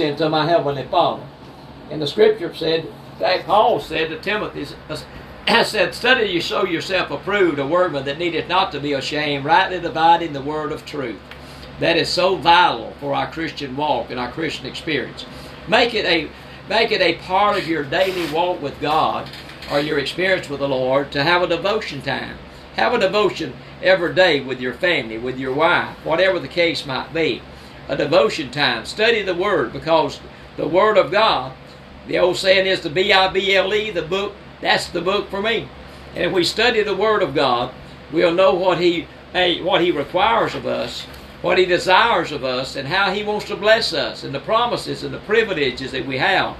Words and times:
unto 0.00 0.28
my 0.28 0.46
heavenly 0.46 0.86
Father. 0.86 1.22
And 1.90 2.00
the 2.00 2.06
scripture 2.06 2.54
said, 2.54 2.86
fact, 3.20 3.46
Paul 3.46 3.80
said 3.80 4.08
to 4.08 4.18
Timothy, 4.18 4.66
I 5.46 5.62
said, 5.62 5.94
Study 5.94 6.26
you 6.26 6.40
show 6.40 6.64
yourself 6.64 7.10
approved, 7.10 7.58
a 7.58 7.66
workman 7.66 8.04
that 8.06 8.18
needeth 8.18 8.48
not 8.48 8.72
to 8.72 8.80
be 8.80 8.94
ashamed, 8.94 9.44
rightly 9.44 9.78
dividing 9.78 10.32
the 10.32 10.42
word 10.42 10.72
of 10.72 10.86
truth. 10.86 11.20
That 11.80 11.96
is 11.96 12.08
so 12.08 12.36
vital 12.36 12.92
for 12.98 13.14
our 13.14 13.30
Christian 13.30 13.76
walk 13.76 14.10
and 14.10 14.18
our 14.18 14.30
Christian 14.32 14.66
experience. 14.66 15.26
Make 15.68 15.94
it 15.94 16.04
a 16.06 16.30
make 16.68 16.92
it 16.92 17.00
a 17.00 17.16
part 17.16 17.58
of 17.58 17.66
your 17.66 17.84
daily 17.84 18.30
walk 18.32 18.62
with 18.62 18.80
God 18.80 19.28
or 19.70 19.80
your 19.80 19.98
experience 19.98 20.48
with 20.48 20.60
the 20.60 20.68
Lord 20.68 21.10
to 21.12 21.24
have 21.24 21.42
a 21.42 21.46
devotion 21.46 22.00
time. 22.00 22.38
Have 22.76 22.94
a 22.94 22.98
devotion 22.98 23.54
every 23.82 24.14
day 24.14 24.40
with 24.40 24.60
your 24.60 24.74
family, 24.74 25.18
with 25.18 25.38
your 25.38 25.52
wife, 25.52 25.96
whatever 26.04 26.38
the 26.38 26.48
case 26.48 26.86
might 26.86 27.12
be. 27.12 27.42
A 27.90 27.96
devotion 27.96 28.52
time. 28.52 28.86
Study 28.86 29.22
the 29.22 29.34
Word 29.34 29.72
because 29.72 30.20
the 30.56 30.68
Word 30.68 30.96
of 30.96 31.10
God, 31.10 31.52
the 32.06 32.20
old 32.20 32.36
saying 32.36 32.66
is 32.66 32.82
the 32.82 32.88
B 32.88 33.12
I 33.12 33.26
B 33.26 33.56
L 33.56 33.74
E, 33.74 33.90
the 33.90 34.00
book, 34.00 34.32
that's 34.60 34.86
the 34.90 35.00
book 35.00 35.28
for 35.28 35.42
me. 35.42 35.68
And 36.14 36.22
if 36.22 36.32
we 36.32 36.44
study 36.44 36.84
the 36.84 36.94
Word 36.94 37.20
of 37.20 37.34
God, 37.34 37.74
we'll 38.12 38.32
know 38.32 38.54
what 38.54 38.78
He 38.78 39.08
what 39.32 39.80
He 39.80 39.90
requires 39.90 40.54
of 40.54 40.66
us, 40.66 41.02
what 41.42 41.58
He 41.58 41.66
desires 41.66 42.30
of 42.30 42.44
us, 42.44 42.76
and 42.76 42.86
how 42.86 43.12
He 43.12 43.24
wants 43.24 43.46
to 43.46 43.56
bless 43.56 43.92
us, 43.92 44.22
and 44.22 44.32
the 44.32 44.38
promises 44.38 45.02
and 45.02 45.12
the 45.12 45.18
privileges 45.18 45.90
that 45.90 46.06
we 46.06 46.18
have. 46.18 46.56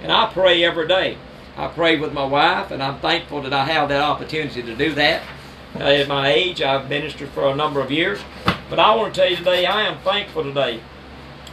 And 0.00 0.10
I 0.10 0.32
pray 0.32 0.64
every 0.64 0.88
day. 0.88 1.18
I 1.58 1.68
pray 1.68 1.98
with 1.98 2.14
my 2.14 2.24
wife, 2.24 2.70
and 2.70 2.82
I'm 2.82 3.00
thankful 3.00 3.42
that 3.42 3.52
I 3.52 3.66
have 3.66 3.90
that 3.90 4.00
opportunity 4.00 4.62
to 4.62 4.74
do 4.74 4.94
that. 4.94 5.20
Uh, 5.74 5.82
at 5.82 6.08
my 6.08 6.32
age, 6.32 6.62
I've 6.62 6.88
ministered 6.88 7.28
for 7.28 7.48
a 7.48 7.54
number 7.54 7.82
of 7.82 7.90
years. 7.90 8.20
But 8.70 8.78
I 8.78 8.94
want 8.94 9.12
to 9.12 9.20
tell 9.20 9.28
you 9.28 9.36
today, 9.36 9.66
I 9.66 9.82
am 9.82 9.98
thankful 9.98 10.44
today 10.44 10.80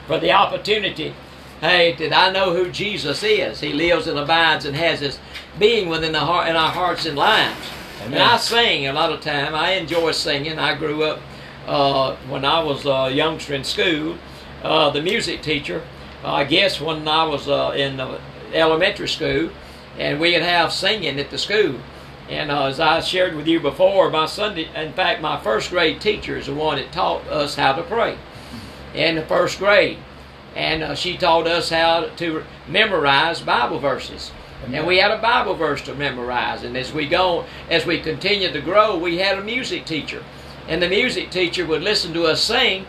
for 0.05 0.19
the 0.19 0.31
opportunity. 0.31 1.15
Hey, 1.59 1.95
that 1.95 2.15
I 2.15 2.31
know 2.31 2.53
who 2.53 2.69
Jesus 2.69 3.23
is. 3.23 3.59
He 3.59 3.73
lives 3.73 4.05
and 4.05 4.19
abides 4.19 4.65
and 4.65 4.75
has 4.75 4.99
his 4.99 5.17
being 5.57 5.89
within 5.89 6.11
the 6.11 6.19
heart 6.19 6.47
in 6.47 6.55
our 6.55 6.69
hearts 6.69 7.07
and 7.07 7.17
lives. 7.17 7.57
Amen. 8.01 8.13
And 8.13 8.21
I 8.21 8.37
sing 8.37 8.85
a 8.85 8.93
lot 8.93 9.11
of 9.11 9.21
time. 9.21 9.55
I 9.55 9.71
enjoy 9.71 10.11
singing. 10.11 10.59
I 10.59 10.75
grew 10.75 11.01
up 11.01 11.19
uh, 11.65 12.15
when 12.29 12.45
I 12.45 12.63
was 12.63 12.85
a 12.85 13.11
youngster 13.11 13.55
in 13.55 13.63
school. 13.63 14.19
Uh, 14.61 14.91
the 14.91 15.01
music 15.01 15.41
teacher, 15.41 15.81
uh, 16.23 16.31
I 16.31 16.43
guess 16.43 16.79
when 16.79 17.07
I 17.07 17.23
was 17.23 17.47
uh, 17.47 17.73
in 17.75 17.99
elementary 18.53 19.09
school, 19.09 19.49
and 19.97 20.19
we 20.19 20.33
would 20.33 20.43
have 20.43 20.71
singing 20.71 21.19
at 21.19 21.31
the 21.31 21.39
school. 21.39 21.79
And 22.29 22.51
uh, 22.51 22.65
as 22.65 22.79
I 22.79 22.99
shared 22.99 23.35
with 23.35 23.47
you 23.47 23.59
before, 23.59 24.09
my 24.09 24.25
Sunday, 24.25 24.69
in 24.75 24.93
fact, 24.93 25.21
my 25.21 25.39
first 25.39 25.69
grade 25.69 26.01
teacher 26.01 26.37
is 26.37 26.47
the 26.47 26.53
one 26.53 26.77
that 26.77 26.91
taught 26.91 27.25
us 27.27 27.55
how 27.55 27.73
to 27.73 27.83
pray 27.83 28.17
in 28.93 29.15
the 29.15 29.21
first 29.21 29.59
grade. 29.59 29.97
And 30.55 30.83
uh, 30.83 30.95
she 30.95 31.17
taught 31.17 31.47
us 31.47 31.69
how 31.69 32.09
to 32.17 32.43
memorize 32.67 33.41
Bible 33.41 33.79
verses. 33.79 34.31
And 34.65 34.87
we 34.87 34.97
had 34.97 35.11
a 35.11 35.21
Bible 35.21 35.55
verse 35.55 35.81
to 35.83 35.93
memorize. 35.93 36.63
And 36.63 36.75
as 36.75 36.91
we 36.91 37.07
go, 37.07 37.45
as 37.69 37.85
we 37.85 37.99
continued 37.99 38.53
to 38.53 38.61
grow, 38.61 38.97
we 38.97 39.19
had 39.19 39.37
a 39.37 39.43
music 39.43 39.85
teacher. 39.85 40.23
And 40.67 40.81
the 40.81 40.89
music 40.89 41.29
teacher 41.29 41.65
would 41.65 41.83
listen 41.83 42.11
to 42.13 42.25
us 42.25 42.41
sing. 42.41 42.85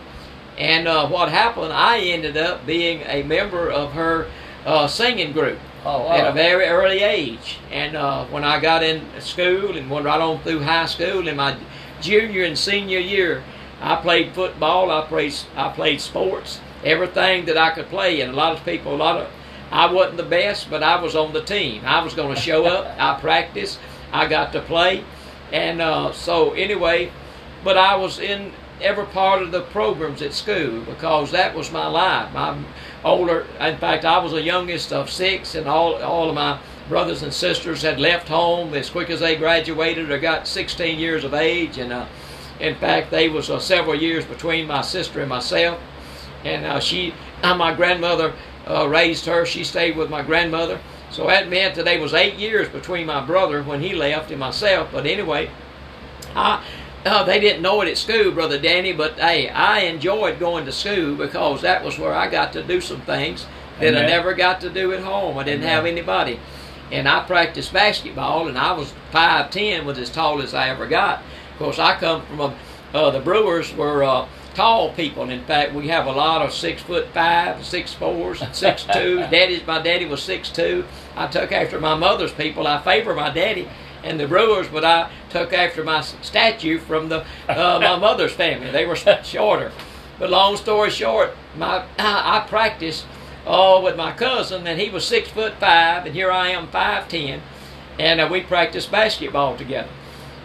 And 0.56 0.89
uh, 0.89 1.06
what 1.09 1.28
happened, 1.28 1.72
I 1.72 2.00
ended 2.00 2.36
up 2.36 2.66
being 2.66 3.03
a 3.03 3.22
member 3.22 3.70
of 3.70 3.92
her 3.92 4.28
uh, 4.66 4.89
singing 4.89 5.33
group. 5.33 5.59
Oh, 5.91 6.00
wow. 6.00 6.12
At 6.12 6.27
a 6.27 6.33
very 6.33 6.67
early 6.67 7.00
age. 7.03 7.61
And 7.70 7.97
uh, 7.97 8.27
when 8.27 8.44
I 8.44 8.61
got 8.61 8.83
in 8.83 9.03
school 9.20 9.75
and 9.75 9.89
went 9.89 10.05
right 10.05 10.20
on 10.20 10.39
through 10.42 10.61
high 10.61 10.84
school 10.84 11.27
in 11.27 11.36
my 11.36 11.56
junior 12.03 12.44
and 12.44 12.58
senior 12.58 12.98
year, 12.98 13.42
I 13.81 13.97
played 13.97 14.34
football, 14.34 14.91
I 14.91 15.06
played, 15.06 15.34
I 15.56 15.70
played 15.70 16.03
sports, 16.03 16.61
everything 16.84 17.47
that 17.47 17.56
I 17.56 17.70
could 17.70 17.89
play. 17.89 18.20
And 18.20 18.33
a 18.33 18.36
lot 18.36 18.53
of 18.53 18.62
people, 18.66 18.94
a 18.94 18.97
lot 18.97 19.16
of, 19.16 19.31
I 19.70 19.91
wasn't 19.91 20.19
the 20.19 20.25
best, 20.25 20.69
but 20.69 20.83
I 20.83 21.00
was 21.00 21.16
on 21.16 21.33
the 21.33 21.42
team. 21.42 21.83
I 21.86 22.05
was 22.05 22.12
going 22.12 22.34
to 22.34 22.41
show 22.41 22.66
up, 22.66 22.94
I 22.98 23.19
practiced, 23.19 23.78
I 24.12 24.27
got 24.27 24.53
to 24.53 24.61
play. 24.61 25.05
And 25.53 25.81
uh, 25.81 26.12
so, 26.12 26.53
anyway, 26.53 27.10
but 27.65 27.78
I 27.78 27.97
was 27.97 28.19
in 28.19 28.53
every 28.82 29.06
part 29.06 29.41
of 29.41 29.53
the 29.53 29.62
programs 29.62 30.21
at 30.21 30.34
school 30.34 30.82
because 30.82 31.32
that 31.32 31.54
was 31.54 31.72
my 31.72 31.87
life. 31.87 32.31
My 32.34 32.62
older, 33.04 33.47
in 33.60 33.76
fact, 33.78 34.04
I 34.04 34.19
was 34.19 34.32
the 34.32 34.42
youngest 34.42 34.92
of 34.92 35.10
six, 35.10 35.54
and 35.54 35.66
all 35.66 36.03
all 36.03 36.28
of 36.28 36.34
my 36.34 36.59
brothers 36.88 37.22
and 37.22 37.32
sisters 37.32 37.82
had 37.82 38.00
left 38.00 38.28
home 38.28 38.75
as 38.75 38.91
quick 38.91 39.10
as 39.10 39.20
they 39.20 39.36
graduated 39.36 40.10
or 40.10 40.19
got 40.19 40.48
16 40.48 40.98
years 40.98 41.25
of 41.25 41.34
age, 41.34 41.78
and 41.78 41.92
uh, 41.92 42.06
in 42.60 42.75
fact, 42.76 43.10
they 43.10 43.28
was 43.28 43.50
uh, 43.50 43.59
several 43.59 43.94
years 43.94 44.25
between 44.25 44.66
my 44.66 44.81
sister 44.81 45.20
and 45.20 45.28
myself, 45.28 45.78
and 46.44 46.64
uh, 46.64 46.81
she, 46.81 47.14
uh, 47.42 47.54
my 47.54 47.75
grandmother 47.75 48.32
uh, 48.66 48.88
raised 48.88 49.26
her. 49.26 49.47
She 49.47 49.65
stayed 49.65 49.97
with 49.97 50.10
my 50.10 50.22
grandmother. 50.22 50.80
So 51.10 51.26
that 51.26 51.48
meant 51.48 51.75
that 51.76 51.84
there 51.84 52.00
was 52.00 52.12
eight 52.12 52.34
years 52.34 52.69
between 52.69 53.06
my 53.06 53.25
brother 53.25 53.62
when 53.62 53.80
he 53.80 53.94
left 53.94 54.30
and 54.30 54.41
myself. 54.41 54.91
But 54.92 55.06
anyway, 55.06 55.50
I 56.34 56.62
uh, 57.09 57.25
they 57.25 57.41
didn't 57.41 57.63
know 57.63 57.81
it 57.81 57.89
at 57.89 57.99
school, 57.99 58.31
Brother 58.33 58.59
Danny, 58.59 58.93
but 58.93 59.19
hey, 59.19 59.49
I 59.49 59.81
enjoyed 59.81 60.39
going 60.39 60.65
to 60.67 60.73
school 60.73 61.17
because 61.17 61.63
that 61.63 61.85
was 61.85 61.99
where 61.99 62.15
I 62.15 62.29
got 62.29 62.53
to 62.53 62.63
do 62.63 62.81
some 62.81 63.01
things 63.03 63.47
that 63.79 63.89
Amen. 63.89 64.05
I 64.05 64.07
never 64.07 64.35
got 64.35 64.61
to 64.63 64.71
do 64.71 64.93
at 64.93 65.03
home. 65.03 65.39
I 65.39 65.45
didn't 65.45 65.63
Amen. 65.63 65.75
have 65.75 65.87
anybody. 65.87 66.41
And 66.91 67.07
I 67.07 67.25
practiced 67.25 67.73
basketball, 67.73 68.49
and 68.49 68.57
I 68.59 68.73
was 68.73 68.93
5'10, 69.13 69.85
was 69.85 69.99
as 69.99 70.11
tall 70.11 70.41
as 70.41 70.55
I 70.55 70.71
ever 70.71 70.87
got. 70.87 71.23
Of 71.53 71.59
course, 71.59 71.79
I 71.79 71.99
come 71.99 72.25
from 72.27 72.41
a, 72.41 72.57
uh, 72.95 73.11
the 73.11 73.21
Brewers 73.21 73.75
were 73.75 74.03
uh, 74.03 74.27
tall 74.55 74.93
people. 74.95 75.29
In 75.29 75.45
fact, 75.45 75.75
we 75.75 75.89
have 75.89 76.07
a 76.07 76.13
lot 76.13 76.43
of 76.43 76.53
six 76.53 76.83
foot 76.83 77.09
five, 77.15 77.65
six 77.65 77.93
fours, 77.93 78.43
six 78.53 78.85
two. 78.85 79.19
Daddy's 79.31 79.67
my 79.67 79.81
daddy 79.81 80.07
was 80.07 80.23
six 80.23 80.49
two. 80.49 80.85
I 81.15 81.27
took 81.27 81.53
after 81.53 81.79
my 81.79 81.95
mother's 81.95 82.33
people. 82.33 82.67
I 82.67 82.83
favor 82.83 83.15
my 83.15 83.31
daddy 83.31 83.69
and 84.03 84.19
the 84.19 84.27
Brewers, 84.27 84.69
but 84.69 84.85
I 84.85 85.11
took 85.31 85.53
after 85.53 85.84
my 85.84 86.00
statue 86.00 86.78
from 86.78 87.09
the 87.09 87.25
uh, 87.49 87.78
my 87.81 87.97
mother's 88.00 88.33
family. 88.33 88.71
They 88.71 88.87
were 88.87 88.97
shorter. 89.25 89.72
But 90.19 90.31
long 90.31 90.56
story 90.56 90.91
short, 90.91 91.37
my 91.56 91.84
I, 91.99 92.43
I 92.44 92.47
practiced 92.49 93.06
uh, 93.47 93.81
with 93.83 93.97
my 93.97 94.12
cousin, 94.12 94.66
and 94.66 94.81
he 94.81 94.91
was 94.91 95.05
six 95.05 95.28
foot 95.28 95.55
five, 95.55 96.06
and 96.06 96.15
here 96.15 96.31
I 96.31 96.49
am 96.49 96.69
five 96.69 97.09
ten, 97.09 97.43
and 97.99 98.21
uh, 98.21 98.28
we 98.31 98.43
practiced 98.43 98.91
basketball 98.91 99.56
together. 99.56 99.91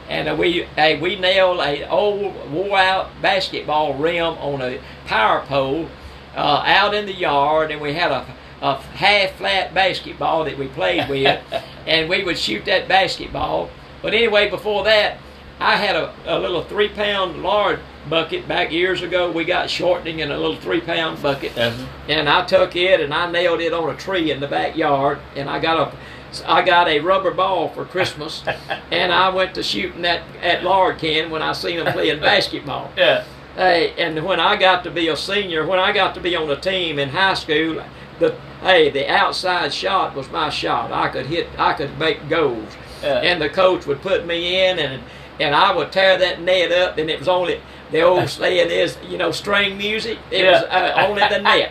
And 0.10 0.28
uh, 0.28 0.36
we 0.36 0.66
uh, 0.66 1.00
we 1.00 1.16
nailed 1.16 1.60
a 1.60 1.90
old 1.90 2.52
wore 2.52 2.78
out 2.78 3.10
basketball 3.22 3.96
rim 3.96 4.34
on 4.38 4.62
a 4.62 4.80
power 5.06 5.42
pole 5.46 5.90
uh, 6.36 6.64
out 6.66 6.94
in 6.94 7.06
the 7.06 7.14
yard, 7.14 7.72
and 7.72 7.82
we 7.82 7.94
had 7.94 8.12
a 8.12 8.26
a 8.64 8.78
half 8.78 9.32
flat 9.32 9.74
basketball 9.74 10.46
that 10.46 10.58
we 10.58 10.68
played 10.68 11.10
with, 11.10 11.42
and 11.88 12.10
we 12.10 12.24
would 12.24 12.38
shoot 12.38 12.64
that 12.66 12.88
basketball. 12.88 13.70
But 14.04 14.14
anyway, 14.14 14.50
before 14.50 14.84
that, 14.84 15.18
I 15.60 15.78
had 15.78 15.96
a, 15.96 16.14
a 16.26 16.38
little 16.38 16.64
three 16.64 16.90
pound 16.90 17.42
lard 17.42 17.80
bucket 18.10 18.48
back 18.48 18.72
years 18.72 19.02
ago. 19.02 19.32
We 19.32 19.46
got 19.46 19.70
shortening 19.70 20.20
in 20.20 20.30
a 20.30 20.38
little 20.38 20.58
three 20.58 20.82
pound 20.82 21.24
bucket, 21.24 21.58
uh-huh. 21.58 21.88
and 22.10 22.30
I 22.30 22.46
took 22.46 22.76
it 22.76 23.00
and 23.00 23.14
I 23.14 23.32
nailed 23.32 23.62
it 23.62 23.74
on 23.74 23.90
a 23.90 23.98
tree 23.98 24.30
in 24.30 24.40
the 24.42 24.48
backyard, 24.48 25.20
and 25.36 25.50
I 25.50 25.60
got 25.60 25.88
a 25.88 25.98
I 26.46 26.64
got 26.64 26.88
a 26.88 27.00
rubber 27.00 27.32
ball 27.32 27.70
for 27.70 27.86
Christmas, 27.86 28.44
and 28.92 29.14
I 29.14 29.30
went 29.30 29.56
to 29.56 29.64
shooting 29.64 30.02
that 30.02 30.24
at 30.42 30.64
lard 30.64 30.98
can 30.98 31.32
when 31.32 31.42
I 31.42 31.54
seen 31.54 31.78
them 31.78 31.94
playing 31.94 32.20
basketball. 32.22 32.92
Yeah. 32.98 33.24
Hey, 33.56 33.94
and 34.00 34.26
when 34.26 34.40
I 34.40 34.56
got 34.56 34.84
to 34.86 34.92
be 34.92 35.10
a 35.10 35.16
senior, 35.16 35.66
when 35.66 35.78
I 35.80 35.92
got 35.92 36.16
to 36.16 36.22
be 36.22 36.36
on 36.36 36.50
a 36.50 36.60
team 36.60 36.98
in 36.98 37.10
high 37.10 37.36
school, 37.36 37.84
the 38.20 38.36
hey, 38.62 38.90
the 38.90 39.08
outside 39.08 39.72
shot 39.74 40.16
was 40.16 40.30
my 40.30 40.50
shot. 40.50 40.92
I 40.92 41.10
could 41.10 41.28
hit, 41.28 41.48
I 41.58 41.74
could 41.74 41.98
make 42.00 42.28
goals, 42.28 42.76
yeah. 43.04 43.20
and 43.20 43.42
the 43.42 43.50
coach 43.50 43.86
would 43.86 44.02
put 44.02 44.26
me 44.26 44.66
in, 44.66 44.80
and 44.80 45.04
and 45.40 45.56
I 45.56 45.76
would 45.76 45.92
tear 45.92 46.18
that 46.18 46.42
net 46.42 46.72
up, 46.72 46.98
and 46.98 47.10
it 47.10 47.20
was 47.20 47.28
only 47.28 47.60
the 47.92 48.02
old 48.02 48.30
saying 48.30 48.70
is, 48.70 48.98
you 49.08 49.18
know, 49.18 49.32
string 49.32 49.78
music. 49.78 50.18
It 50.32 50.44
yeah. 50.44 50.52
was 50.52 50.64
uh, 50.64 51.08
only 51.08 51.22
the 51.30 51.42
net. 51.42 51.70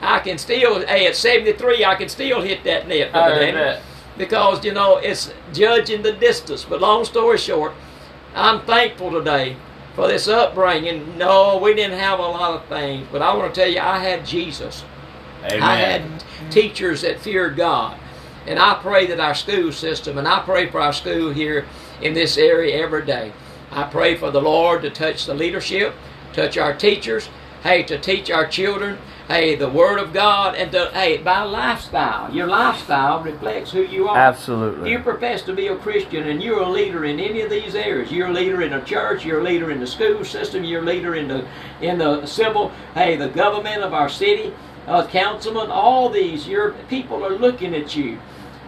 I 0.00 0.18
can 0.20 0.38
still, 0.38 0.84
hey, 0.86 1.06
at 1.06 1.16
73, 1.16 1.84
I 1.84 1.94
can 1.94 2.08
still 2.08 2.40
hit 2.40 2.64
that 2.64 2.88
net, 2.88 3.10
because 4.16 4.64
you 4.64 4.72
know 4.72 4.96
it's 4.96 5.32
judging 5.52 6.02
the 6.02 6.12
distance. 6.12 6.64
But 6.64 6.80
long 6.80 7.04
story 7.04 7.38
short, 7.38 7.72
I'm 8.34 8.60
thankful 8.62 9.10
today 9.10 9.56
for 9.94 10.08
this 10.08 10.28
upbringing. 10.28 11.18
No, 11.18 11.58
we 11.58 11.74
didn't 11.74 11.98
have 11.98 12.18
a 12.18 12.22
lot 12.22 12.54
of 12.54 12.66
things, 12.66 13.06
but 13.10 13.22
I 13.22 13.34
want 13.34 13.52
to 13.52 13.60
tell 13.60 13.70
you, 13.70 13.80
I 13.80 13.98
had 13.98 14.24
Jesus. 14.24 14.84
Amen. 15.44 15.62
I 15.62 15.76
had 15.76 16.02
teachers 16.50 17.02
that 17.02 17.18
feared 17.20 17.56
God. 17.56 17.98
And 18.46 18.58
I 18.58 18.74
pray 18.74 19.06
that 19.06 19.20
our 19.20 19.34
school 19.34 19.72
system, 19.72 20.18
and 20.18 20.26
I 20.26 20.40
pray 20.40 20.70
for 20.70 20.80
our 20.80 20.92
school 20.92 21.30
here 21.30 21.66
in 22.00 22.14
this 22.14 22.36
area 22.36 22.82
every 22.82 23.04
day. 23.04 23.32
I 23.70 23.84
pray 23.84 24.16
for 24.16 24.30
the 24.30 24.40
Lord 24.40 24.82
to 24.82 24.90
touch 24.90 25.26
the 25.26 25.34
leadership, 25.34 25.94
touch 26.32 26.56
our 26.56 26.74
teachers, 26.74 27.28
hey, 27.62 27.82
to 27.84 27.98
teach 27.98 28.30
our 28.30 28.46
children, 28.46 28.98
hey, 29.28 29.54
the 29.54 29.68
Word 29.68 29.98
of 29.98 30.12
God, 30.12 30.56
and 30.56 30.72
to, 30.72 30.90
hey, 30.92 31.18
by 31.18 31.42
lifestyle. 31.42 32.34
Your 32.34 32.46
lifestyle 32.46 33.22
reflects 33.22 33.70
who 33.70 33.82
you 33.82 34.08
are. 34.08 34.16
Absolutely. 34.16 34.90
You 34.90 34.98
profess 35.00 35.42
to 35.42 35.52
be 35.52 35.68
a 35.68 35.76
Christian 35.76 36.28
and 36.28 36.42
you're 36.42 36.62
a 36.62 36.68
leader 36.68 37.04
in 37.04 37.20
any 37.20 37.42
of 37.42 37.50
these 37.50 37.74
areas, 37.74 38.10
you're 38.10 38.28
a 38.28 38.32
leader 38.32 38.62
in 38.62 38.72
a 38.72 38.84
church, 38.84 39.24
you're 39.24 39.40
a 39.40 39.44
leader 39.44 39.70
in 39.70 39.78
the 39.78 39.86
school 39.86 40.24
system, 40.24 40.64
you're 40.64 40.82
a 40.82 40.86
leader 40.86 41.14
in 41.14 41.28
the 41.28 41.46
in 41.80 41.98
the 41.98 42.26
civil, 42.26 42.72
hey, 42.94 43.16
the 43.16 43.28
government 43.28 43.82
of 43.82 43.94
our 43.94 44.08
city, 44.08 44.52
uh, 44.86 45.06
councilman, 45.06 45.70
all 45.70 46.08
these, 46.08 46.48
your 46.48 46.72
people 46.88 47.24
are 47.24 47.38
looking 47.38 47.74
at 47.74 47.94
you. 47.96 48.18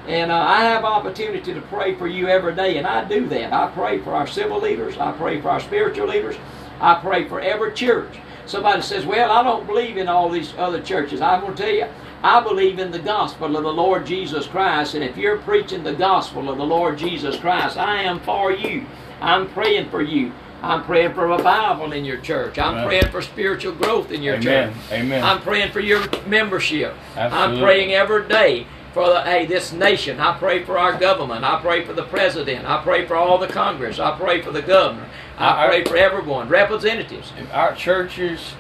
And 0.07 0.33
uh, 0.33 0.37
I 0.37 0.65
have 0.65 0.85
opportunity 0.85 1.55
to 1.55 1.61
pray 1.63 1.95
for 1.95 2.09
you 2.09 2.29
every 2.29 2.55
day, 2.55 2.79
and 2.79 2.87
I 2.87 3.05
do 3.05 3.27
that. 3.29 3.53
I 3.53 3.69
pray 3.69 3.99
for 4.01 4.15
our 4.15 4.27
civil 4.27 4.61
leaders. 4.61 4.99
I 4.99 5.13
pray 5.13 5.41
for 5.41 5.51
our 5.51 5.61
spiritual 5.61 6.09
leaders. 6.09 6.37
I 6.81 6.97
pray 6.97 7.29
for 7.29 7.41
every 7.41 7.73
church. 7.73 8.19
Somebody 8.45 8.83
says, 8.83 9.07
"Well, 9.07 9.31
I 9.31 9.45
don't 9.45 9.67
believe 9.67 9.97
in 9.97 10.09
all 10.09 10.29
these 10.29 10.53
other 10.59 10.83
churches." 10.83 11.21
I'm 11.21 11.41
going 11.41 11.55
to 11.55 11.63
tell 11.63 11.73
you, 11.73 11.87
I 12.25 12.41
believe 12.41 12.81
in 12.81 12.91
the 12.91 12.99
gospel 12.99 13.57
of 13.57 13.63
the 13.63 13.73
Lord 13.73 14.05
Jesus 14.05 14.47
Christ, 14.49 14.95
and 14.95 15.05
if 15.05 15.17
you're 15.17 15.39
preaching 15.39 15.85
the 15.85 15.93
gospel 15.93 16.51
of 16.51 16.59
the 16.59 16.67
Lord 16.67 16.99
Jesus 16.99 17.37
Christ, 17.37 17.77
I 17.77 18.03
am 18.03 18.19
for 18.21 18.51
you. 18.51 18.87
I'm 19.21 19.49
praying 19.51 19.91
for 19.91 20.03
you. 20.03 20.33
I'm 20.63 20.85
praying 20.85 21.15
for 21.15 21.27
revival 21.27 21.93
in 21.93 22.05
your 22.05 22.19
church. 22.19 22.59
I'm 22.59 22.75
Amen. 22.75 22.87
praying 22.87 23.09
for 23.11 23.21
spiritual 23.21 23.73
growth 23.75 24.13
in 24.13 24.23
your 24.23 24.37
Amen. 24.37 24.73
church. 24.73 24.83
Amen. 24.93 25.25
I'm 25.25 25.41
praying 25.41 25.73
for 25.73 25.81
your 25.81 26.05
membership. 26.27 26.95
Absolutely. 27.17 27.59
I'm 27.59 27.63
praying 27.65 27.93
every 27.93 28.29
day 28.29 28.67
for 28.95 29.09
the, 29.09 29.23
hey 29.23 29.47
this 29.47 29.73
nation. 29.73 30.21
I 30.21 30.39
pray 30.39 30.63
for 30.65 30.79
our 30.79 30.97
government. 30.99 31.45
I 31.45 31.61
pray 31.61 31.85
for 31.85 31.93
the 31.95 32.05
president. 32.05 32.65
I 32.65 32.81
pray 32.83 33.07
for 33.07 33.17
all 33.17 33.39
the 33.39 33.49
Congress. 33.49 33.99
I 33.99 34.17
pray 34.17 34.41
for 34.41 34.53
the 34.53 34.63
governor. 34.63 35.09
I 35.37 35.47
I- 35.49 35.65
I- 35.65 35.69
pray 35.69 35.85
for 35.85 35.97
everyone, 35.97 36.49
representatives. 36.49 37.33
Our 37.53 37.75
churches 37.75 38.55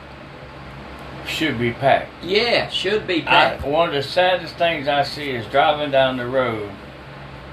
should 1.26 1.58
be 1.58 1.72
packed. 1.72 2.10
Yeah, 2.25 2.69
should 2.69 3.06
be 3.06 3.20
I, 3.22 3.25
packed. 3.26 3.64
one 3.64 3.90
of 3.90 3.94
the 3.94 4.02
saddest 4.02 4.56
things 4.56 4.88
I 4.88 5.05
see 5.05 5.31
is 5.31 5.46
driving 5.46 5.93
down 5.93 6.16
the 6.16 6.26
road 6.26 6.69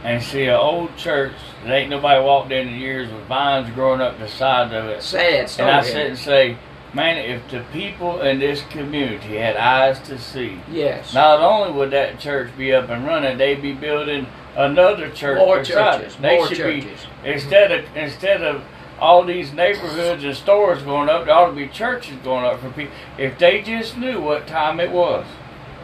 and 0.03 0.23
see 0.23 0.45
an 0.45 0.55
old 0.55 0.97
church 0.97 1.33
that 1.63 1.71
ain't 1.71 1.89
nobody 1.89 2.23
walked 2.23 2.51
in 2.51 2.67
in 2.67 2.79
years 2.79 3.11
with 3.11 3.25
vines 3.25 3.69
growing 3.73 4.01
up 4.01 4.17
the 4.19 4.27
side 4.27 4.73
of 4.73 4.85
it. 4.85 5.01
Sad 5.03 5.49
story. 5.49 5.69
And 5.69 5.77
I 5.77 5.83
sit 5.83 6.07
and 6.07 6.17
say, 6.17 6.57
man, 6.93 7.17
if 7.17 7.49
the 7.51 7.63
people 7.73 8.21
in 8.21 8.39
this 8.39 8.61
community 8.69 9.35
had 9.37 9.55
eyes 9.57 9.99
to 10.07 10.17
see, 10.17 10.59
yes. 10.71 11.13
not 11.13 11.39
only 11.41 11.71
would 11.71 11.91
that 11.91 12.19
church 12.19 12.49
be 12.57 12.73
up 12.73 12.89
and 12.89 13.05
running, 13.05 13.37
they'd 13.37 13.61
be 13.61 13.73
building 13.73 14.27
another 14.55 15.09
church 15.09 15.37
More 15.37 15.63
churches, 15.63 16.15
it. 16.15 16.21
They 16.21 16.37
more 16.37 16.47
should 16.47 16.57
churches. 16.57 17.05
be 17.23 17.29
instead 17.29 17.71
of 17.71 17.85
instead 17.95 18.41
of 18.41 18.63
all 18.99 19.23
these 19.23 19.53
neighborhoods 19.53 20.23
and 20.23 20.35
stores 20.35 20.81
going 20.83 21.07
up, 21.09 21.25
there 21.25 21.33
ought 21.33 21.47
to 21.47 21.53
be 21.53 21.67
churches 21.67 22.17
going 22.23 22.43
up 22.43 22.59
for 22.59 22.69
people. 22.69 22.93
If 23.17 23.37
they 23.37 23.61
just 23.61 23.97
knew 23.97 24.19
what 24.21 24.47
time 24.47 24.79
it 24.79 24.91
was, 24.91 25.25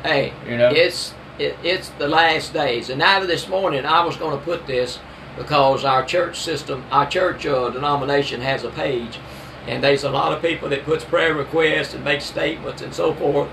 Hey, 0.04 0.34
you 0.48 0.58
know. 0.58 0.70
it's 0.70 1.14
it, 1.40 1.58
it's 1.64 1.90
the 1.90 2.08
last 2.08 2.54
days. 2.54 2.90
And 2.90 3.02
of 3.02 3.28
this 3.28 3.48
morning, 3.48 3.86
I 3.86 4.06
was 4.06 4.18
going 4.18 4.38
to 4.38 4.44
put 4.44 4.68
this 4.68 5.00
because 5.38 5.84
our 5.84 6.06
church 6.06 6.40
system, 6.40 6.84
our 6.92 7.08
church 7.10 7.46
uh, 7.46 7.70
denomination 7.70 8.42
has 8.42 8.64
a 8.64 8.70
page, 8.70 9.20
and 9.68 9.84
there's 9.84 10.04
a 10.04 10.10
lot 10.10 10.34
of 10.34 10.42
people 10.42 10.70
that 10.70 10.86
puts 10.86 11.04
prayer 11.04 11.34
requests 11.34 11.94
and 11.94 12.04
makes 12.04 12.26
statements 12.26 12.82
and 12.82 12.94
so 12.94 13.14
forth. 13.14 13.50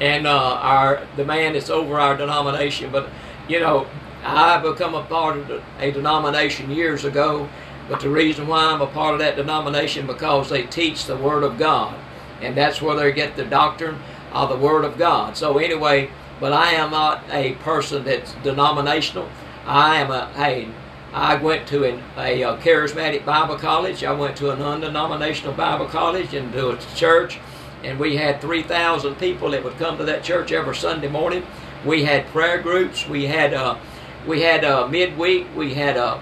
And 0.00 0.26
uh, 0.26 0.58
our 0.60 1.06
the 1.16 1.24
man 1.24 1.52
that's 1.52 1.70
over 1.70 2.00
our 2.00 2.16
denomination, 2.16 2.90
but 2.90 3.08
you 3.48 3.60
know, 3.60 3.86
I 4.24 4.58
become 4.58 4.94
a 4.94 5.04
part 5.04 5.36
of 5.36 5.62
a 5.78 5.90
denomination 5.90 6.70
years 6.70 7.04
ago. 7.04 7.48
But 7.88 8.00
the 8.00 8.08
reason 8.08 8.46
why 8.46 8.64
I'm 8.64 8.80
a 8.80 8.86
part 8.86 9.12
of 9.12 9.20
that 9.20 9.36
denomination 9.36 10.06
because 10.06 10.48
they 10.48 10.62
teach 10.62 11.04
the 11.04 11.16
Word 11.16 11.42
of 11.42 11.58
God, 11.58 11.94
and 12.40 12.56
that's 12.56 12.80
where 12.80 12.96
they 12.96 13.12
get 13.12 13.36
the 13.36 13.44
doctrine 13.44 13.98
of 14.32 14.48
the 14.48 14.56
Word 14.56 14.86
of 14.86 14.96
God. 14.96 15.36
So 15.36 15.58
anyway, 15.58 16.10
but 16.40 16.52
I 16.52 16.72
am 16.72 16.90
not 16.90 17.22
a 17.30 17.52
person 17.56 18.04
that's 18.04 18.32
denominational. 18.42 19.28
I 19.66 20.00
am 20.00 20.10
a 20.10 20.32
hey. 20.34 20.68
I 21.14 21.36
went 21.36 21.68
to 21.68 21.84
an, 21.84 22.02
a, 22.18 22.42
uh 22.42 22.56
charismatic 22.56 23.24
Bible 23.24 23.56
college. 23.56 24.02
I 24.02 24.12
went 24.12 24.36
to 24.38 24.50
an 24.50 24.60
undenominational 24.60 25.54
Bible 25.54 25.86
college 25.86 26.34
and 26.34 26.52
to 26.52 26.70
a 26.70 26.78
church, 26.96 27.38
and 27.84 28.00
we 28.00 28.16
had 28.16 28.40
3,000 28.40 29.14
people 29.14 29.52
that 29.52 29.62
would 29.62 29.78
come 29.78 29.96
to 29.98 30.04
that 30.04 30.24
church 30.24 30.50
every 30.50 30.74
Sunday 30.74 31.08
morning. 31.08 31.46
We 31.84 32.02
had 32.02 32.26
prayer 32.26 32.60
groups. 32.60 33.06
We 33.06 33.26
had 33.26 33.54
uh, 33.54 33.78
we 34.26 34.40
had 34.42 34.64
uh, 34.64 34.88
midweek. 34.88 35.46
We 35.54 35.74
had 35.74 35.96
uh, 35.96 36.18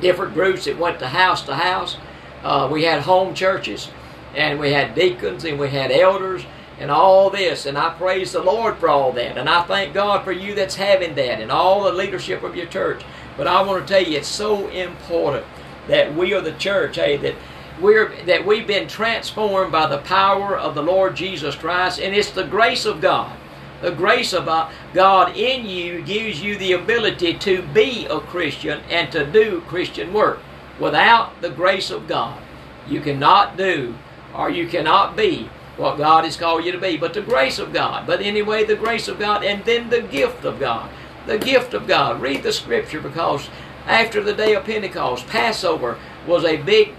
different 0.00 0.34
groups 0.34 0.66
that 0.66 0.78
went 0.78 0.98
to 0.98 1.08
house 1.08 1.40
to 1.42 1.54
house. 1.54 1.96
Uh, 2.42 2.68
we 2.70 2.82
had 2.84 3.02
home 3.02 3.34
churches, 3.34 3.88
and 4.34 4.60
we 4.60 4.72
had 4.72 4.94
deacons, 4.94 5.44
and 5.44 5.58
we 5.58 5.70
had 5.70 5.90
elders, 5.90 6.44
and 6.82 6.90
all 6.90 7.30
this. 7.30 7.64
And 7.64 7.78
I 7.78 7.94
praise 7.94 8.32
the 8.32 8.42
Lord 8.42 8.76
for 8.76 8.88
all 8.88 9.12
that, 9.12 9.38
and 9.38 9.48
I 9.48 9.62
thank 9.62 9.94
God 9.94 10.24
for 10.24 10.32
you 10.32 10.54
that's 10.54 10.74
having 10.74 11.14
that, 11.14 11.40
and 11.40 11.50
all 11.50 11.84
the 11.84 11.92
leadership 11.92 12.42
of 12.42 12.56
your 12.56 12.66
church. 12.66 13.04
But 13.36 13.46
I 13.46 13.62
want 13.62 13.86
to 13.86 13.92
tell 13.92 14.02
you, 14.02 14.18
it's 14.18 14.28
so 14.28 14.68
important 14.68 15.46
that 15.86 16.14
we 16.14 16.34
are 16.34 16.40
the 16.40 16.52
church, 16.52 16.96
hey, 16.96 17.16
that 17.18 17.36
we're 17.80 18.12
that 18.24 18.44
we've 18.44 18.66
been 18.66 18.88
transformed 18.88 19.72
by 19.72 19.86
the 19.86 19.98
power 19.98 20.58
of 20.58 20.74
the 20.74 20.82
Lord 20.82 21.16
Jesus 21.16 21.54
Christ, 21.54 22.00
and 22.00 22.14
it's 22.14 22.30
the 22.30 22.44
grace 22.44 22.84
of 22.84 23.00
God. 23.00 23.38
The 23.80 23.92
grace 23.92 24.32
of 24.32 24.46
uh, 24.46 24.70
God 24.94 25.36
in 25.36 25.64
you 25.66 26.02
gives 26.02 26.40
you 26.40 26.56
the 26.56 26.72
ability 26.72 27.34
to 27.34 27.62
be 27.62 28.06
a 28.06 28.20
Christian 28.20 28.80
and 28.88 29.10
to 29.10 29.24
do 29.24 29.60
Christian 29.62 30.12
work. 30.12 30.40
Without 30.78 31.40
the 31.40 31.50
grace 31.50 31.90
of 31.90 32.06
God, 32.06 32.40
you 32.88 33.00
cannot 33.00 33.56
do 33.56 33.96
or 34.34 34.50
you 34.50 34.68
cannot 34.68 35.16
be 35.16 35.48
what 35.76 35.98
God 35.98 36.24
has 36.24 36.36
called 36.36 36.64
you 36.64 36.72
to 36.72 36.78
be. 36.78 36.96
But 36.96 37.14
the 37.14 37.22
grace 37.22 37.58
of 37.58 37.72
God. 37.72 38.06
But 38.06 38.20
anyway, 38.20 38.64
the 38.64 38.76
grace 38.76 39.08
of 39.08 39.18
God 39.18 39.44
and 39.44 39.64
then 39.64 39.90
the 39.90 40.02
gift 40.02 40.44
of 40.44 40.60
God. 40.60 40.90
The 41.26 41.38
gift 41.38 41.74
of 41.74 41.86
God. 41.86 42.20
Read 42.20 42.42
the 42.42 42.52
scripture 42.52 43.00
because 43.00 43.48
after 43.86 44.22
the 44.22 44.34
day 44.34 44.54
of 44.54 44.64
Pentecost, 44.64 45.26
Passover 45.26 45.98
was 46.26 46.44
a 46.44 46.56
big 46.56 46.94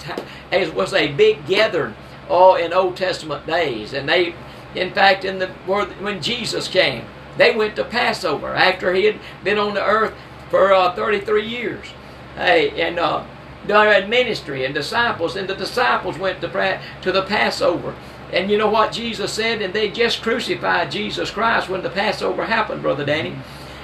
was 0.74 0.94
a 0.94 1.12
big 1.14 1.46
gathering 1.46 1.96
all 2.30 2.56
in 2.56 2.74
Old 2.74 2.98
Testament 2.98 3.46
days, 3.46 3.94
and 3.94 4.08
they, 4.08 4.36
in 4.76 4.94
fact, 4.94 5.26
in 5.26 5.40
the 5.40 5.48
when 5.48 6.22
Jesus 6.22 6.68
came, 6.68 7.06
they 7.38 7.56
went 7.56 7.76
to 7.76 7.84
Passover 7.84 8.54
after 8.54 8.94
he 8.94 9.06
had 9.06 9.20
been 9.44 9.58
on 9.58 9.74
the 9.74 9.84
earth 9.84 10.14
for 10.50 10.74
uh, 10.74 10.94
33 10.96 11.46
years. 11.46 11.88
Hey, 12.36 12.70
and 12.82 13.00
uh, 13.00 13.26
during 13.68 14.10
ministry 14.10 14.66
and 14.66 14.74
disciples, 14.74 15.36
and 15.36 15.48
the 15.48 15.56
disciples 15.56 16.18
went 16.18 16.42
to 16.42 16.82
to 17.02 17.12
the 17.12 17.24
Passover. 17.24 17.96
And 18.32 18.50
you 18.50 18.58
know 18.58 18.70
what 18.70 18.92
Jesus 18.92 19.32
said? 19.34 19.62
And 19.62 19.74
they 19.74 19.90
just 19.90 20.22
crucified 20.22 20.92
Jesus 20.92 21.30
Christ 21.30 21.70
when 21.70 21.84
the 21.84 21.90
Passover 21.90 22.46
happened, 22.46 22.82
Brother 22.82 23.06
Danny. 23.06 23.36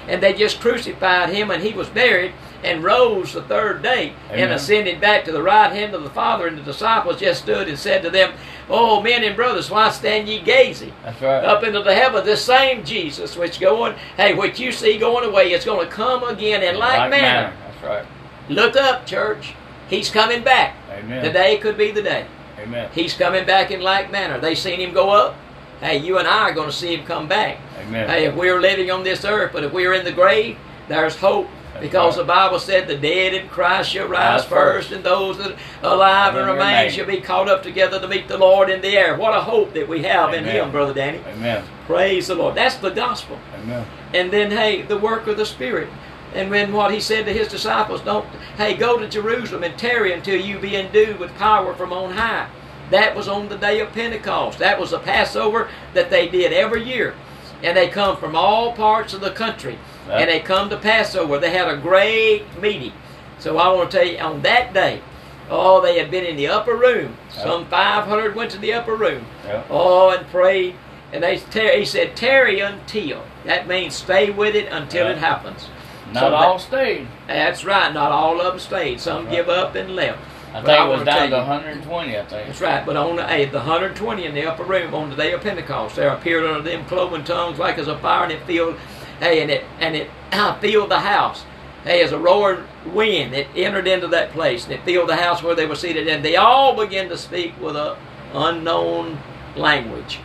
And 0.07 0.23
they 0.23 0.33
just 0.33 0.59
crucified 0.59 1.29
him, 1.29 1.51
and 1.51 1.61
he 1.61 1.73
was 1.73 1.87
buried 1.87 2.33
and 2.63 2.83
rose 2.83 3.33
the 3.33 3.43
third 3.43 3.81
day 3.81 4.13
and 4.31 4.51
ascended 4.51 4.99
back 4.99 5.23
to 5.23 5.31
the 5.31 5.41
right 5.41 5.71
hand 5.71 5.93
of 5.93 6.03
the 6.03 6.09
Father. 6.09 6.47
And 6.47 6.57
the 6.57 6.63
disciples 6.63 7.19
just 7.19 7.43
stood 7.43 7.69
and 7.69 7.77
said 7.77 8.01
to 8.01 8.09
them, 8.09 8.33
Oh, 8.69 9.01
men 9.01 9.23
and 9.23 9.35
brothers, 9.35 9.69
why 9.69 9.89
stand 9.91 10.27
ye 10.27 10.41
gazing? 10.41 10.93
That's 11.03 11.21
right. 11.21 11.43
Up 11.43 11.63
into 11.63 11.81
the 11.81 11.93
heaven, 11.93 12.25
this 12.25 12.43
same 12.43 12.83
Jesus, 12.83 13.35
which 13.35 13.59
going, 13.59 13.95
hey, 14.17 14.33
what 14.33 14.59
you 14.59 14.71
see 14.71 14.97
going 14.97 15.27
away, 15.27 15.53
is 15.53 15.65
going 15.65 15.85
to 15.85 15.91
come 15.91 16.23
again 16.23 16.61
in 16.61 16.77
like, 16.77 17.09
manner. 17.09 17.55
That's 17.63 17.83
right. 17.83 18.05
Look 18.49 18.75
up, 18.75 19.05
church. 19.05 19.53
He's 19.89 20.09
coming 20.11 20.43
back. 20.43 20.75
Amen. 20.91 21.23
The 21.23 21.31
day 21.31 21.57
could 21.57 21.77
be 21.77 21.91
the 21.91 22.03
day. 22.03 22.27
Amen. 22.59 22.89
He's 22.93 23.13
coming 23.13 23.45
back 23.45 23.71
in 23.71 23.81
like 23.81 24.11
manner. 24.11 24.39
They 24.39 24.55
seen 24.55 24.79
him 24.79 24.93
go 24.93 25.09
up. 25.09 25.35
Hey, 25.79 25.97
you 25.97 26.17
and 26.17 26.27
I 26.27 26.49
are 26.49 26.53
going 26.53 26.69
to 26.69 26.75
see 26.75 26.95
him 26.95 27.05
come 27.05 27.27
back. 27.27 27.59
Amen. 27.79 28.09
Hey, 28.09 28.25
if 28.25 28.35
we're 28.35 28.59
living 28.59 28.91
on 28.91 29.03
this 29.03 29.23
earth, 29.23 29.51
but 29.53 29.63
if 29.63 29.71
we're 29.71 29.93
in 29.93 30.03
the 30.03 30.11
grave, 30.11 30.57
there's 30.87 31.15
hope. 31.15 31.47
Because 31.79 32.17
the 32.17 32.25
Bible 32.25 32.59
said 32.59 32.87
the 32.87 32.97
dead 32.97 33.33
in 33.33 33.47
Christ 33.47 33.91
shall 33.91 34.07
rise 34.07 34.43
first, 34.43 34.91
and 34.91 35.03
those 35.03 35.37
that 35.37 35.53
are 35.81 35.93
alive 35.93 36.35
and 36.35 36.45
remain 36.47 36.57
remain. 36.57 36.91
shall 36.91 37.05
be 37.05 37.21
caught 37.21 37.47
up 37.47 37.63
together 37.63 38.01
to 38.01 38.07
meet 38.07 38.27
the 38.27 38.37
Lord 38.37 38.69
in 38.69 38.81
the 38.81 38.97
air. 38.97 39.15
What 39.15 39.37
a 39.37 39.41
hope 39.41 39.73
that 39.75 39.87
we 39.87 40.03
have 40.03 40.33
in 40.33 40.43
Him, 40.43 40.71
Brother 40.71 40.93
Danny. 40.93 41.19
Amen. 41.19 41.63
Praise 41.85 42.27
the 42.27 42.35
Lord. 42.35 42.55
That's 42.55 42.75
the 42.75 42.89
gospel. 42.89 43.39
Amen. 43.55 43.85
And 44.13 44.31
then, 44.31 44.51
hey, 44.51 44.81
the 44.81 44.97
work 44.97 45.27
of 45.27 45.37
the 45.37 45.45
Spirit. 45.45 45.89
And 46.33 46.51
when 46.51 46.73
what 46.73 46.93
he 46.93 46.99
said 46.99 47.25
to 47.25 47.33
his 47.33 47.47
disciples, 47.47 48.01
don't, 48.01 48.25
hey, 48.57 48.75
go 48.75 48.99
to 48.99 49.09
Jerusalem 49.09 49.63
and 49.63 49.77
tarry 49.77 50.13
until 50.13 50.39
you 50.39 50.59
be 50.59 50.75
endued 50.75 51.19
with 51.19 51.33
power 51.35 51.73
from 51.73 51.91
on 51.91 52.13
high. 52.13 52.49
That 52.91 53.15
was 53.15 53.27
on 53.27 53.49
the 53.49 53.57
day 53.57 53.79
of 53.79 53.91
Pentecost. 53.91 54.59
That 54.59 54.79
was 54.79 54.91
the 54.91 54.99
Passover 54.99 55.69
that 55.93 56.09
they 56.09 56.27
did 56.27 56.53
every 56.53 56.83
year. 56.83 57.15
And 57.61 57.75
they 57.75 57.87
come 57.87 58.17
from 58.17 58.35
all 58.35 58.73
parts 58.73 59.13
of 59.13 59.21
the 59.21 59.31
country. 59.31 59.77
And 60.09 60.29
they 60.29 60.39
come 60.39 60.69
to 60.69 60.77
Passover. 60.77 61.39
They 61.39 61.51
had 61.51 61.67
a 61.67 61.77
great 61.77 62.45
meeting. 62.59 62.93
So 63.37 63.57
I 63.57 63.71
want 63.73 63.91
to 63.91 63.97
tell 63.97 64.07
you, 64.07 64.17
on 64.17 64.41
that 64.41 64.73
day, 64.73 65.01
oh, 65.49 65.81
they 65.81 65.99
had 65.99 66.09
been 66.11 66.25
in 66.25 66.35
the 66.35 66.47
upper 66.47 66.75
room. 66.75 67.15
Some 67.29 67.65
500 67.67 68.35
went 68.35 68.51
to 68.51 68.57
the 68.57 68.73
upper 68.73 68.95
room. 68.95 69.25
Oh, 69.69 70.09
and 70.09 70.27
prayed. 70.27 70.75
And 71.11 71.23
they 71.23 71.37
he 71.37 71.85
said, 71.85 72.15
tarry 72.15 72.59
until. 72.59 73.23
That 73.45 73.67
means 73.67 73.95
stay 73.95 74.29
with 74.29 74.55
it 74.55 74.67
until 74.71 75.07
it 75.07 75.17
happens. 75.17 75.69
Not 76.13 76.21
So 76.21 76.35
all 76.35 76.59
stayed. 76.59 77.07
That's 77.27 77.63
right. 77.65 77.93
Not 77.93 78.11
all 78.11 78.39
of 78.39 78.45
them 78.45 78.59
stayed. 78.59 78.99
Some 78.99 79.25
Right. 79.25 79.35
give 79.35 79.49
up 79.49 79.75
and 79.75 79.95
left. 79.95 80.19
I 80.51 80.61
But 80.61 80.65
think 80.65 80.79
I 80.79 80.85
it 80.85 80.89
was 80.89 81.03
down 81.03 81.29
tell 81.29 81.29
to 81.29 81.35
120. 81.37 82.17
I 82.17 82.25
think. 82.25 82.47
That's 82.47 82.61
right. 82.61 82.85
But 82.85 82.97
on 82.97 83.17
the, 83.17 83.27
hey, 83.27 83.45
the 83.45 83.59
120 83.59 84.25
in 84.25 84.33
the 84.33 84.47
upper 84.47 84.63
room 84.63 84.93
on 84.95 85.09
the 85.11 85.15
day 85.15 85.31
of 85.33 85.41
Pentecost, 85.41 85.95
there 85.95 86.09
appeared 86.09 86.43
unto 86.43 86.63
them 86.63 86.85
cloven 86.85 87.23
tongues 87.23 87.59
like 87.59 87.77
as 87.77 87.87
a 87.87 87.97
fire, 87.99 88.23
and 88.23 88.31
it 88.31 88.41
filled, 88.47 88.75
hey, 89.19 89.41
and 89.41 89.51
it 89.51 89.63
and 89.79 89.95
it 89.95 90.09
filled 90.61 90.89
the 90.89 90.99
house. 90.99 91.43
Hey, 91.83 92.01
as 92.01 92.11
a 92.11 92.17
roaring 92.19 92.63
wind, 92.87 93.33
it 93.35 93.47
entered 93.55 93.87
into 93.87 94.07
that 94.07 94.31
place, 94.31 94.65
and 94.65 94.73
it 94.73 94.83
filled 94.83 95.07
the 95.09 95.15
house 95.15 95.41
where 95.43 95.55
they 95.55 95.65
were 95.67 95.75
seated, 95.75 96.07
and 96.07 96.25
they 96.25 96.35
all 96.35 96.75
began 96.75 97.07
to 97.09 97.17
speak 97.17 97.53
with 97.61 97.75
a 97.75 97.95
unknown 98.33 99.19
language. 99.55 100.19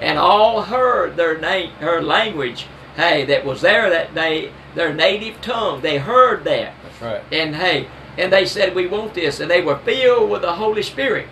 and 0.00 0.18
all 0.18 0.62
heard 0.62 1.14
their 1.16 1.36
name, 1.36 1.70
her 1.80 2.00
language. 2.00 2.66
Hey, 3.00 3.24
that 3.26 3.44
was 3.44 3.60
there 3.62 3.88
that 3.90 4.14
day, 4.14 4.52
their 4.74 4.92
native 4.92 5.40
tongue. 5.40 5.80
They 5.80 5.98
heard 5.98 6.44
that, 6.44 6.74
That's 6.82 7.00
right. 7.02 7.22
and 7.32 7.56
hey, 7.56 7.88
and 8.18 8.32
they 8.32 8.44
said, 8.44 8.74
"We 8.74 8.86
want 8.86 9.14
this," 9.14 9.40
and 9.40 9.50
they 9.50 9.62
were 9.62 9.78
filled 9.78 10.30
with 10.30 10.42
the 10.42 10.52
Holy 10.52 10.82
Spirit. 10.82 11.26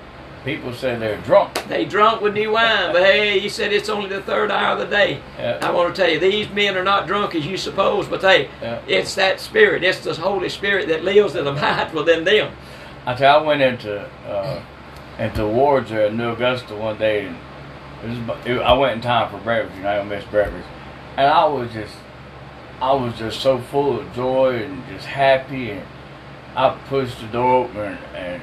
People 0.45 0.73
said 0.73 1.01
they're 1.03 1.21
drunk. 1.23 1.63
They 1.69 1.85
drunk 1.85 2.23
with 2.23 2.33
new 2.33 2.53
wine, 2.53 2.93
but 2.93 3.03
hey, 3.03 3.39
you 3.39 3.51
said 3.51 3.73
it's 3.73 3.89
only 3.89 4.09
the 4.09 4.23
third 4.23 4.51
hour 4.51 4.73
of 4.75 4.79
the 4.79 4.87
day. 4.87 5.21
Yeah. 5.39 5.59
I 5.61 5.71
want 5.73 5.95
to 5.95 6.01
tell 6.01 6.11
you, 6.11 6.19
these 6.19 6.49
men 6.51 6.77
are 6.77 6.85
not 6.85 7.07
drunk 7.07 7.35
as 7.35 7.45
you 7.45 7.57
suppose, 7.59 8.07
but 8.07 8.23
hey, 8.23 8.49
Yeah. 8.63 8.79
it's 8.87 9.15
that 9.17 9.41
Spirit, 9.41 9.83
it's 9.85 9.99
the 10.01 10.15
Holy 10.15 10.49
Spirit 10.49 10.89
that 10.89 11.05
lives 11.05 11.35
and 11.35 11.47
abides 11.53 11.93
within 11.93 12.25
them. 12.25 12.53
I 13.05 13.15
tell 13.15 13.41
you, 13.41 13.45
I 13.45 13.47
went 13.47 13.63
into 13.63 14.01
uh, 14.27 14.63
into 15.19 15.47
Wards 15.47 15.91
there 15.91 16.07
at 16.07 16.15
New 16.15 16.31
Augusta 16.31 16.75
one 16.77 16.97
day, 16.99 17.27
and 17.27 17.37
it 18.47 18.53
was, 18.53 18.63
I 18.63 18.73
went 18.75 18.95
in 18.95 19.01
time 19.03 19.31
for 19.31 19.39
breakfast. 19.39 19.77
You 19.77 19.83
know, 19.83 19.91
I 19.91 19.97
don't 19.97 20.09
miss 20.09 20.25
breakfast, 20.27 20.67
and 21.19 21.27
I 21.27 21.45
was 21.47 21.71
just, 21.73 21.95
I 22.81 22.93
was 22.93 23.15
just 23.19 23.41
so 23.41 23.59
full 23.59 24.01
of 24.01 24.15
joy 24.15 24.57
and 24.63 24.87
just 24.89 25.05
happy, 25.07 25.73
and 25.73 25.87
I 26.57 26.71
pushed 26.89 27.21
the 27.21 27.27
door 27.27 27.65
open 27.67 27.99
and. 28.15 28.41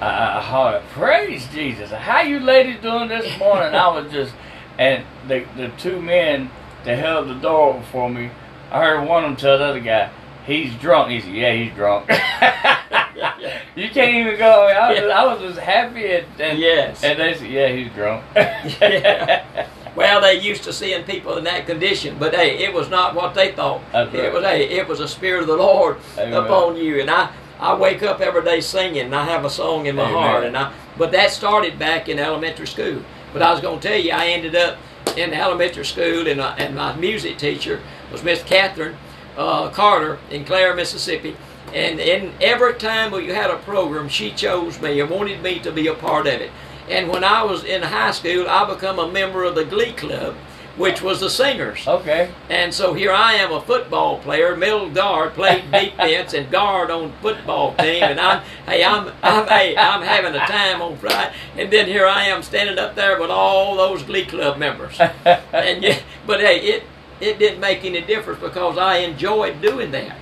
I, 0.00 0.38
I 0.38 0.40
hollered, 0.40 0.82
praise 0.92 1.48
Jesus. 1.48 1.90
How 1.90 2.20
you 2.20 2.38
ladies 2.38 2.80
doing 2.80 3.08
this 3.08 3.36
morning? 3.40 3.74
I 3.74 3.88
was 3.88 4.12
just, 4.12 4.32
and 4.78 5.04
the, 5.26 5.44
the 5.56 5.72
two 5.76 6.00
men 6.00 6.52
that 6.84 6.96
held 7.00 7.26
the 7.28 7.34
door 7.34 7.70
open 7.70 7.82
for 7.90 8.08
me, 8.08 8.30
I 8.70 8.78
heard 8.80 9.08
one 9.08 9.24
of 9.24 9.30
them 9.30 9.36
tell 9.36 9.58
the 9.58 9.64
other 9.64 9.80
guy, 9.80 10.08
he's 10.46 10.72
drunk. 10.76 11.10
He 11.10 11.20
said, 11.20 11.34
yeah, 11.34 11.52
he's 11.52 11.72
drunk. 11.74 12.08
you 13.74 13.88
can't 13.90 14.14
even 14.14 14.38
go. 14.38 14.68
I 14.68 14.92
was, 14.92 15.10
I 15.10 15.24
was 15.24 15.40
just 15.40 15.58
happy, 15.58 16.06
and, 16.12 16.26
and, 16.40 16.58
Yes. 16.60 17.02
and 17.02 17.18
they 17.18 17.34
said, 17.34 17.50
yeah, 17.50 17.66
he's 17.68 17.90
drunk. 17.92 18.24
Yeah. 18.80 19.66
Well, 19.98 20.20
they 20.20 20.40
used 20.40 20.62
to 20.64 20.72
seeing 20.72 21.02
people 21.02 21.38
in 21.38 21.44
that 21.44 21.66
condition, 21.66 22.18
but 22.18 22.32
hey, 22.34 22.58
it 22.58 22.72
was 22.72 22.88
not 22.88 23.16
what 23.16 23.34
they 23.34 23.50
thought. 23.52 23.82
That's 23.92 24.14
It 24.14 24.32
was 24.32 24.44
hey, 24.44 24.68
it 24.78 24.86
was 24.86 25.00
a 25.00 25.08
spirit 25.08 25.42
of 25.42 25.48
the 25.48 25.56
Lord 25.56 25.96
Amen. 26.16 26.34
upon 26.34 26.76
you, 26.76 27.00
and 27.00 27.10
I. 27.10 27.30
I 27.60 27.74
wake 27.74 28.04
up 28.04 28.20
every 28.20 28.44
day 28.44 28.60
singing, 28.60 29.06
and 29.06 29.14
I 29.16 29.24
have 29.24 29.44
a 29.44 29.50
song 29.50 29.86
in 29.86 29.96
my 29.96 30.04
Amen. 30.04 30.14
heart, 30.14 30.44
and 30.44 30.56
I. 30.56 30.72
But 30.96 31.10
that 31.10 31.32
started 31.32 31.76
back 31.76 32.08
in 32.08 32.20
elementary 32.20 32.68
school. 32.68 33.02
But 33.32 33.42
I 33.42 33.50
was 33.50 33.60
going 33.60 33.80
to 33.80 33.88
tell 33.88 33.98
you, 33.98 34.12
I 34.12 34.28
ended 34.28 34.54
up 34.54 34.78
in 35.16 35.34
elementary 35.34 35.84
school, 35.84 36.28
and, 36.28 36.40
uh, 36.40 36.54
and 36.56 36.76
my 36.76 36.94
music 36.94 37.36
teacher 37.36 37.80
was 38.12 38.22
Miss 38.22 38.44
Catherine 38.44 38.96
uh, 39.36 39.70
Carter 39.70 40.18
in 40.30 40.44
Clara, 40.44 40.76
Mississippi. 40.76 41.36
And 41.74 42.00
in 42.00 42.32
every 42.40 42.74
time 42.74 43.12
we 43.12 43.26
had 43.26 43.50
a 43.50 43.56
program, 43.58 44.08
she 44.08 44.30
chose 44.30 44.80
me 44.80 45.00
and 45.00 45.10
wanted 45.10 45.42
me 45.42 45.58
to 45.60 45.72
be 45.72 45.86
a 45.86 45.94
part 45.94 46.26
of 46.26 46.34
it. 46.34 46.50
And 46.88 47.08
when 47.08 47.24
I 47.24 47.42
was 47.42 47.64
in 47.64 47.82
high 47.82 48.12
school, 48.12 48.48
I 48.48 48.64
become 48.72 48.98
a 48.98 49.10
member 49.10 49.44
of 49.44 49.54
the 49.54 49.64
Glee 49.64 49.92
Club, 49.92 50.34
which 50.76 51.02
was 51.02 51.20
the 51.20 51.28
singers. 51.28 51.86
okay. 51.86 52.30
And 52.48 52.72
so 52.72 52.94
here 52.94 53.12
I 53.12 53.34
am, 53.34 53.52
a 53.52 53.60
football 53.60 54.18
player, 54.20 54.56
middle 54.56 54.88
guard, 54.90 55.34
played 55.34 55.70
defense 55.72 56.32
and 56.34 56.50
guard 56.50 56.90
on 56.90 57.12
football 57.20 57.74
team, 57.74 58.02
and 58.02 58.20
I'm 58.20 58.42
hey 58.66 58.84
I'm 58.84 59.12
I'm 59.22 59.46
hey 59.48 59.76
I'm 59.76 60.02
having 60.02 60.34
a 60.34 60.46
time 60.46 60.80
on 60.80 60.96
Friday, 60.96 61.34
and 61.56 61.70
then 61.70 61.86
here 61.86 62.06
I 62.06 62.24
am 62.26 62.42
standing 62.42 62.78
up 62.78 62.94
there 62.94 63.20
with 63.20 63.30
all 63.30 63.76
those 63.76 64.02
Glee 64.02 64.24
Club 64.24 64.56
members, 64.58 64.98
and 65.24 65.82
yeah, 65.82 66.00
but 66.26 66.40
hey 66.40 66.60
it 66.60 66.84
it 67.20 67.38
didn't 67.38 67.60
make 67.60 67.84
any 67.84 68.00
difference 68.00 68.40
because 68.40 68.78
I 68.78 68.98
enjoyed 68.98 69.60
doing 69.60 69.90
that. 69.90 70.16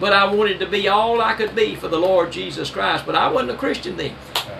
But 0.00 0.12
I 0.12 0.32
wanted 0.32 0.60
to 0.60 0.66
be 0.66 0.86
all 0.88 1.20
I 1.20 1.34
could 1.34 1.54
be 1.54 1.74
for 1.74 1.88
the 1.88 1.98
Lord 1.98 2.30
Jesus 2.30 2.70
Christ. 2.70 3.04
But 3.04 3.16
I 3.16 3.28
wasn't 3.28 3.50
a 3.50 3.56
Christian 3.56 3.96
then. 3.96 4.14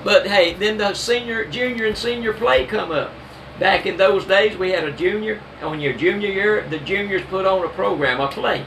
But 0.09 0.27
hey, 0.27 0.55
then 0.55 0.79
the 0.79 0.95
senior, 0.95 1.45
junior, 1.45 1.85
and 1.85 1.95
senior 1.95 2.33
play 2.33 2.65
come 2.65 2.91
up. 2.91 3.12
Back 3.61 3.85
in 3.85 3.99
those 3.99 4.25
days, 4.25 4.57
we 4.57 4.71
had 4.71 4.85
a 4.85 4.91
junior. 4.91 5.38
On 5.61 5.79
your 5.81 5.93
junior 5.93 6.31
year, 6.31 6.67
the 6.67 6.79
juniors 6.79 7.21
put 7.29 7.45
on 7.45 7.62
a 7.62 7.69
program, 7.69 8.19
a 8.19 8.29
play, 8.29 8.65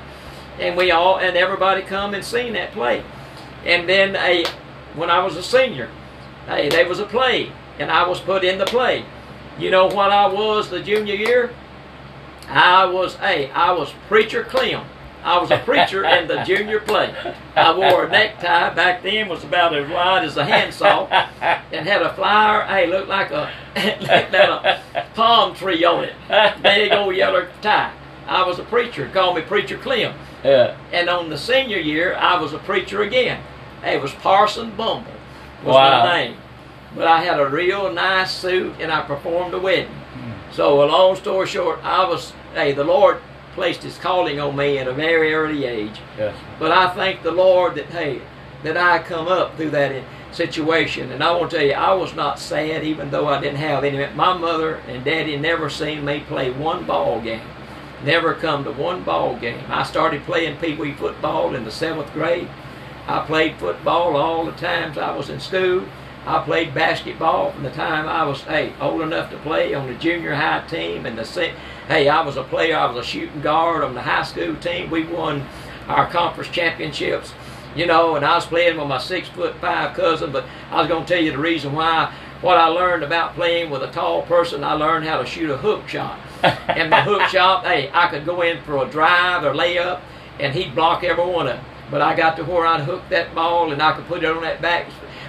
and 0.59 0.77
we 0.77 0.91
all 0.91 1.17
and 1.17 1.35
everybody 1.35 1.81
come 1.81 2.13
and 2.13 2.23
seen 2.23 2.53
that 2.53 2.73
play. 2.73 3.03
And 3.65 3.89
then 3.89 4.15
a, 4.15 4.45
when 4.93 5.09
I 5.09 5.23
was 5.23 5.35
a 5.35 5.41
senior, 5.41 5.89
hey, 6.45 6.69
there 6.69 6.87
was 6.87 6.99
a 6.99 7.07
play, 7.07 7.51
and 7.79 7.89
I 7.89 8.07
was 8.07 8.19
put 8.19 8.43
in 8.43 8.59
the 8.59 8.65
play. 8.65 9.03
You 9.57 9.71
know 9.71 9.87
what 9.87 10.11
I 10.11 10.27
was 10.27 10.69
the 10.69 10.79
junior 10.79 11.15
year? 11.15 11.55
I 12.47 12.85
was 12.85 13.15
hey, 13.15 13.49
I 13.49 13.71
was 13.71 13.95
preacher 14.07 14.43
Clem. 14.43 14.85
I 15.23 15.37
was 15.39 15.51
a 15.51 15.59
preacher 15.59 16.03
in 16.03 16.27
the 16.27 16.43
junior 16.43 16.79
play. 16.79 17.13
I 17.55 17.75
wore 17.75 18.05
a 18.05 18.09
necktie 18.09 18.73
back 18.73 19.03
then 19.03 19.29
was 19.29 19.43
about 19.43 19.75
as 19.75 19.89
wide 19.89 20.23
as 20.25 20.37
a 20.37 20.45
handsaw 20.45 21.05
and 21.71 21.87
had 21.87 22.01
a 22.01 22.13
flower. 22.13 22.63
Hey, 22.63 22.87
looked 22.87 23.07
like 23.09 23.31
a 23.31 23.51
looked 23.75 24.01
like 24.33 24.33
a 24.33 25.05
palm 25.13 25.53
tree 25.55 25.83
on 25.83 26.05
it. 26.05 26.13
Big 26.63 26.91
old 26.91 27.15
yellow 27.15 27.47
tie. 27.61 27.93
I 28.27 28.45
was 28.45 28.59
a 28.59 28.63
preacher. 28.63 29.09
Called 29.09 29.35
me 29.35 29.41
Preacher 29.41 29.77
Clem. 29.77 30.15
Yeah. 30.43 30.77
And 30.91 31.09
on 31.09 31.29
the 31.29 31.37
senior 31.37 31.77
year, 31.77 32.15
I 32.15 32.39
was 32.41 32.53
a 32.53 32.59
preacher 32.59 33.01
again. 33.01 33.43
It 33.83 34.01
was 34.01 34.13
Parson 34.13 34.71
Bumble 34.75 35.11
was 35.63 35.75
Wow. 35.75 36.03
my 36.05 36.17
name. 36.17 36.37
But 36.95 37.07
I 37.07 37.23
had 37.23 37.39
a 37.39 37.47
real 37.47 37.91
nice 37.91 38.31
suit 38.31 38.75
and 38.79 38.91
I 38.91 39.01
performed 39.01 39.53
a 39.53 39.59
wedding. 39.59 39.87
Hmm. 39.87 40.31
So 40.53 40.83
a 40.83 40.85
long 40.85 41.15
story 41.15 41.47
short, 41.47 41.79
I 41.83 42.07
was 42.07 42.33
hey, 42.53 42.73
the 42.73 42.83
Lord 42.83 43.19
placed 43.53 43.83
his 43.83 43.97
calling 43.97 44.39
on 44.39 44.55
me 44.55 44.77
at 44.77 44.87
a 44.87 44.93
very 44.93 45.33
early 45.33 45.65
age. 45.65 45.99
Yes. 46.17 46.35
But 46.59 46.71
I 46.71 46.93
thank 46.93 47.23
the 47.23 47.31
Lord 47.31 47.75
that 47.75 47.87
hey, 47.87 48.21
that 48.63 48.77
I 48.77 48.99
come 48.99 49.27
up 49.27 49.57
through 49.57 49.71
that 49.71 50.03
situation. 50.31 51.11
And 51.11 51.23
I 51.23 51.31
want 51.35 51.51
to 51.51 51.57
tell 51.57 51.65
you, 51.65 51.73
I 51.73 51.93
was 51.93 52.15
not 52.15 52.39
sad 52.39 52.83
even 52.83 53.11
though 53.11 53.27
I 53.27 53.41
didn't 53.41 53.57
have 53.57 53.83
any. 53.83 53.97
My 54.13 54.37
mother 54.37 54.75
and 54.87 55.03
daddy 55.03 55.37
never 55.37 55.69
seen 55.69 56.05
me 56.05 56.21
play 56.21 56.51
one 56.51 56.85
ball 56.85 57.21
game. 57.21 57.41
Never 58.03 58.33
come 58.33 58.63
to 58.63 58.71
one 58.71 59.03
ball 59.03 59.37
game. 59.37 59.63
I 59.69 59.83
started 59.83 60.23
playing 60.23 60.57
pee 60.57 60.75
wee 60.75 60.93
football 60.93 61.53
in 61.53 61.65
the 61.65 61.71
seventh 61.71 62.11
grade. 62.13 62.49
I 63.07 63.25
played 63.25 63.57
football 63.57 64.15
all 64.15 64.45
the 64.45 64.51
times 64.53 64.97
I 64.97 65.15
was 65.15 65.29
in 65.29 65.39
school. 65.39 65.85
I 66.25 66.43
played 66.43 66.73
basketball 66.73 67.51
from 67.51 67.63
the 67.63 67.71
time 67.71 68.07
I 68.07 68.23
was 68.25 68.45
eight, 68.47 68.73
old 68.79 69.01
enough 69.01 69.31
to 69.31 69.37
play 69.37 69.73
on 69.73 69.87
the 69.87 69.95
junior 69.95 70.35
high 70.35 70.65
team 70.67 71.07
and 71.07 71.17
the 71.17 71.25
hey 71.91 72.07
I 72.07 72.21
was 72.21 72.37
a 72.37 72.43
player. 72.43 72.77
I 72.77 72.85
was 72.85 72.95
a 72.95 73.03
shooting 73.03 73.41
guard 73.41 73.83
on 73.83 73.95
the 73.95 74.01
high 74.01 74.23
school 74.23 74.55
team. 74.55 74.89
We 74.89 75.03
won 75.03 75.45
our 75.89 76.09
conference 76.09 76.49
championships, 76.49 77.33
you 77.75 77.85
know, 77.85 78.15
and 78.15 78.25
I 78.25 78.35
was 78.35 78.45
playing 78.45 78.77
with 78.77 78.87
my 78.87 78.97
six 78.97 79.27
foot 79.27 79.55
five 79.57 79.93
cousin. 79.93 80.31
But 80.31 80.45
I 80.71 80.79
was 80.79 80.87
going 80.87 81.05
to 81.05 81.13
tell 81.13 81.21
you 81.21 81.31
the 81.31 81.37
reason 81.37 81.73
why. 81.73 82.13
What 82.39 82.57
I 82.57 82.67
learned 82.67 83.03
about 83.03 83.35
playing 83.35 83.69
with 83.69 83.83
a 83.83 83.91
tall 83.91 84.23
person, 84.23 84.63
I 84.63 84.73
learned 84.73 85.05
how 85.05 85.19
to 85.19 85.25
shoot 85.27 85.51
a 85.51 85.57
hook 85.57 85.87
shot. 85.87 86.17
and 86.41 86.89
my 86.89 87.01
hook 87.01 87.21
shot, 87.29 87.65
hey, 87.65 87.91
I 87.93 88.07
could 88.07 88.25
go 88.25 88.41
in 88.41 88.63
for 88.63 88.83
a 88.83 88.89
drive 88.89 89.43
or 89.43 89.53
layup, 89.53 90.01
and 90.39 90.55
he'd 90.55 90.73
block 90.73 91.03
every 91.03 91.23
one 91.23 91.45
of 91.45 91.57
them. 91.57 91.65
But 91.91 92.01
I 92.01 92.15
got 92.15 92.37
to 92.37 92.43
where 92.43 92.65
I'd 92.65 92.81
hook 92.81 93.03
that 93.09 93.35
ball, 93.35 93.71
and 93.71 93.79
I 93.79 93.93
could 93.93 94.07
put 94.07 94.23
it 94.23 94.31
on 94.31 94.41
that 94.41 94.59
back, 94.59 94.87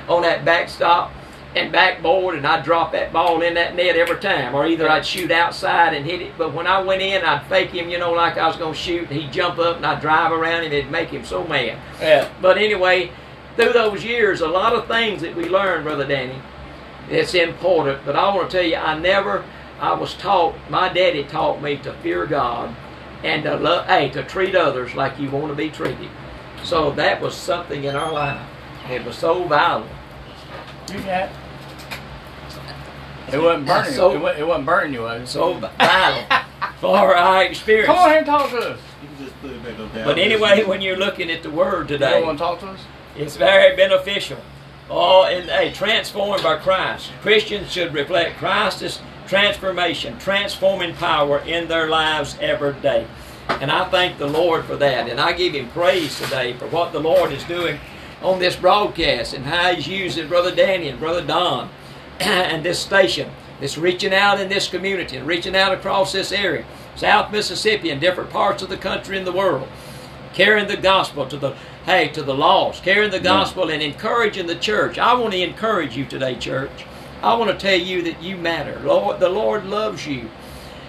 on 0.09 0.23
that 0.23 0.47
backstop 0.47 1.13
and 1.55 1.71
backboard, 1.71 2.37
and 2.37 2.47
I'd 2.47 2.65
drop 2.65 2.93
that 2.93 3.13
ball 3.13 3.43
in 3.43 3.55
that 3.55 3.77
net 3.77 3.97
every 3.97 4.19
time. 4.19 4.55
Or 4.55 4.67
either 4.67 4.89
I'd 4.89 5.05
shoot 5.05 5.31
outside 5.31 5.95
and 5.95 6.07
hit 6.07 6.23
it. 6.23 6.33
But 6.39 6.55
when 6.55 6.67
I 6.67 6.81
went 6.81 7.03
in, 7.03 7.23
I'd 7.23 7.47
fake 7.47 7.71
him, 7.71 7.91
you 7.91 7.99
know, 7.99 8.13
like 8.13 8.39
I 8.39 8.47
was 8.47 8.57
going 8.57 8.75
to 8.75 8.79
shoot, 8.79 9.11
and 9.11 9.21
he'd 9.21 9.33
jump 9.33 9.59
up, 9.59 9.77
and 9.77 9.87
I'd 9.87 10.01
drive 10.01 10.33
around 10.33 10.65
and 10.65 10.73
It'd 10.73 10.91
make 10.91 11.11
him 11.11 11.25
so 11.25 11.45
mad. 11.45 11.79
Yeah. 12.01 12.29
But 12.41 12.57
anyway, 12.57 13.13
through 13.57 13.75
those 13.75 14.03
years, 14.05 14.41
a 14.41 14.49
lot 14.49 14.73
of 14.73 14.87
things 14.89 15.21
that 15.23 15.37
we 15.37 15.49
learned, 15.49 15.85
Brother 15.85 16.07
Danny, 16.07 16.41
it's 17.11 17.35
important. 17.35 18.05
But 18.07 18.17
I 18.17 18.35
want 18.35 18.51
to 18.51 18.57
tell 18.57 18.67
you, 18.67 18.77
I 18.77 18.99
never, 18.99 19.45
I 19.79 19.93
was 19.93 20.15
taught, 20.15 20.55
my 20.71 20.91
daddy 20.91 21.25
taught 21.25 21.61
me 21.61 21.77
to 21.79 21.93
fear 21.95 22.25
God 22.27 22.75
and 23.23 23.43
to 23.45 23.57
love, 23.57 23.87
hey, 23.87 24.09
to 24.11 24.23
treat 24.23 24.55
others 24.55 24.95
like 24.95 25.19
you 25.19 25.31
want 25.31 25.49
to 25.49 25.55
be 25.55 25.71
treated. 25.71 26.09
So 26.65 26.93
that 26.93 27.21
was 27.21 27.35
something 27.35 27.85
in 27.85 27.95
our 27.95 28.13
life. 28.13 28.41
It 28.89 29.05
was 29.05 29.17
so 29.17 29.45
vital. 29.45 29.87
You 30.93 31.01
got. 31.03 31.31
It 33.33 33.39
wasn't 33.43 33.67
burning. 33.67 33.93
So- 33.93 34.13
It 34.15 34.19
wasn't, 34.21 34.41
it 34.41 34.47
wasn't 34.47 34.67
burning 34.67 34.95
you, 34.95 35.03
was 35.03 35.23
it? 35.23 35.27
So 35.29 35.55
vital 35.55 36.25
for 36.81 37.17
our 37.17 37.45
experience. 37.45 37.87
Come 37.87 37.99
on 37.99 38.09
here 38.11 38.19
and 38.19 38.27
talk 38.27 38.51
to 38.51 38.57
us. 38.59 38.81
You 39.03 39.09
can 39.09 39.25
just 39.27 39.41
put 39.43 39.51
it 39.51 39.63
back 39.65 39.79
up 39.79 39.95
down. 39.95 40.05
But 40.05 40.19
anyway, 40.19 40.65
when 40.65 40.81
you're 40.81 40.97
looking 40.97 41.31
at 41.31 41.43
the 41.43 41.51
Word 41.51 41.89
today, 41.89 42.09
You 42.09 42.15
don't 42.17 42.27
want 42.27 42.39
to 42.39 42.45
talk 42.45 42.61
to 42.61 42.67
us? 42.69 42.81
It's 43.17 43.37
very 43.37 43.77
beneficial. 43.77 44.39
Oh, 44.91 45.25
and 45.25 45.49
hey, 45.49 45.73
transformed 45.73 46.43
by 46.43 46.57
Christ. 46.57 47.11
Christians 47.23 47.71
should 47.73 47.95
reflect 47.95 48.37
Christ's 48.39 49.01
transformation, 49.27 50.19
transforming 50.19 50.95
power 50.95 51.39
in 51.41 51.69
their 51.69 51.89
lives 51.89 52.37
every 52.41 52.75
day. 52.75 53.07
And 53.49 53.71
I 53.71 53.85
thank 53.89 54.19
the 54.19 54.27
Lord 54.27 54.65
for 54.65 54.77
that. 54.77 55.09
And 55.09 55.21
I 55.21 55.33
give 55.33 55.55
Him 55.55 55.69
praise 55.71 56.19
today 56.19 56.53
for 56.55 56.67
what 56.69 56.93
the 56.93 57.01
Lord 57.01 57.33
is 57.33 57.43
doing 57.45 57.79
on 58.23 58.39
this 58.39 58.57
broadcast 58.57 59.35
and 59.35 59.45
how 59.47 59.75
He's 59.75 59.89
using 59.89 60.29
Brother 60.29 60.55
Danny 60.55 60.89
and 60.89 60.99
Brother 60.99 61.25
Don 61.25 61.71
and 62.53 62.65
this 62.65 62.79
station 62.79 63.31
that's 63.61 63.79
reaching 63.79 64.15
out 64.15 64.41
in 64.41 64.49
this 64.49 64.69
community 64.69 65.17
and 65.17 65.27
reaching 65.27 65.57
out 65.57 65.73
across 65.73 66.13
this 66.13 66.33
area, 66.33 66.65
South 66.97 67.31
Mississippi 67.33 67.91
and 67.91 68.01
different 68.01 68.31
parts 68.31 68.63
of 68.63 68.69
the 68.69 68.77
country 68.77 69.17
and 69.17 69.27
the 69.27 69.33
world 69.33 69.69
carrying 70.35 70.67
the 70.67 70.77
gospel 70.77 71.27
to 71.27 71.37
the 71.37 71.55
hey 71.85 72.09
to 72.09 72.23
the 72.23 72.33
lost 72.33 72.83
carrying 72.83 73.11
the 73.11 73.21
gospel 73.21 73.69
and 73.69 73.83
encouraging 73.83 74.47
the 74.47 74.57
church 74.57 74.97
i 74.97 75.13
want 75.13 75.31
to 75.31 75.39
encourage 75.39 75.95
you 75.95 76.07
today 76.07 76.35
church 76.35 76.87
I 77.23 77.35
want 77.35 77.53
to 77.53 77.57
tell 77.57 77.79
you 77.79 78.03
that 78.03 78.21
you 78.21 78.37
matter. 78.37 78.81
Lord, 78.81 79.21
the 79.21 79.29
Lord 79.29 79.65
loves 79.67 80.07
you. 80.07 80.29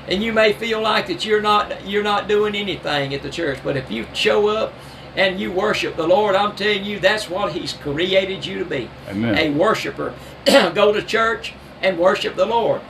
And 0.07 0.23
you 0.23 0.33
may 0.33 0.51
feel 0.51 0.81
like 0.81 1.07
that 1.07 1.25
you're 1.25 1.41
not 1.41 1.87
you're 1.87 2.03
not 2.03 2.27
doing 2.27 2.55
anything 2.55 3.13
at 3.13 3.21
the 3.21 3.29
church, 3.29 3.59
but 3.63 3.77
if 3.77 3.89
you 3.89 4.05
show 4.13 4.49
up 4.49 4.73
and 5.15 5.39
you 5.39 5.51
worship 5.51 5.95
the 5.95 6.07
Lord, 6.07 6.35
I'm 6.35 6.55
telling 6.55 6.83
you 6.83 6.99
that's 6.99 7.29
what 7.29 7.53
He's 7.53 7.71
created 7.71 8.45
you 8.45 8.59
to 8.59 8.65
be. 8.65 8.89
Amen. 9.07 9.37
A 9.37 9.51
worshiper. 9.51 10.13
Go 10.73 10.91
to 10.91 11.01
church 11.01 11.53
and 11.81 11.97
worship 11.97 12.35
the 12.35 12.45
Lord. 12.45 12.81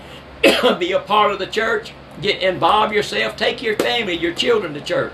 be 0.80 0.92
a 0.92 1.00
part 1.00 1.32
of 1.32 1.40
the 1.40 1.48
church. 1.48 1.94
Get 2.22 2.42
involve 2.42 2.94
yourself. 2.94 3.36
Take 3.36 3.62
your 3.62 3.76
family, 3.78 4.14
your 4.14 4.34
children 4.34 4.74
to 4.74 4.82
church. 4.82 5.14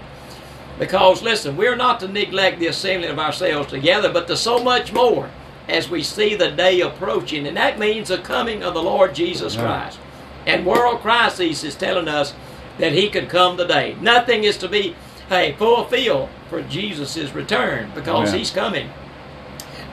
Because 0.77 1.21
listen, 1.21 1.57
we're 1.57 1.75
not 1.75 1.99
to 1.99 2.07
neglect 2.07 2.59
the 2.59 2.67
assembling 2.67 3.11
of 3.11 3.19
ourselves 3.19 3.69
together, 3.69 4.11
but 4.11 4.27
to 4.27 4.37
so 4.37 4.63
much 4.63 4.93
more 4.93 5.29
as 5.67 5.89
we 5.89 6.01
see 6.01 6.35
the 6.35 6.49
day 6.49 6.81
approaching, 6.81 7.45
and 7.45 7.55
that 7.57 7.77
means 7.77 8.07
the 8.07 8.17
coming 8.17 8.63
of 8.63 8.73
the 8.73 8.81
Lord 8.81 9.13
Jesus 9.13 9.55
Amen. 9.55 9.65
Christ. 9.65 9.99
And 10.47 10.65
world 10.65 11.01
crises 11.01 11.63
is 11.63 11.75
telling 11.75 12.07
us 12.07 12.33
that 12.79 12.93
He 12.93 13.09
could 13.09 13.29
come 13.29 13.57
today. 13.57 13.95
Nothing 14.01 14.45
is 14.45 14.57
to 14.57 14.67
be 14.67 14.95
hey 15.27 15.53
fulfilled 15.53 16.29
for 16.49 16.61
Jesus' 16.63 17.33
return 17.33 17.91
because 17.93 18.29
Amen. 18.29 18.39
He's 18.39 18.51
coming. 18.51 18.89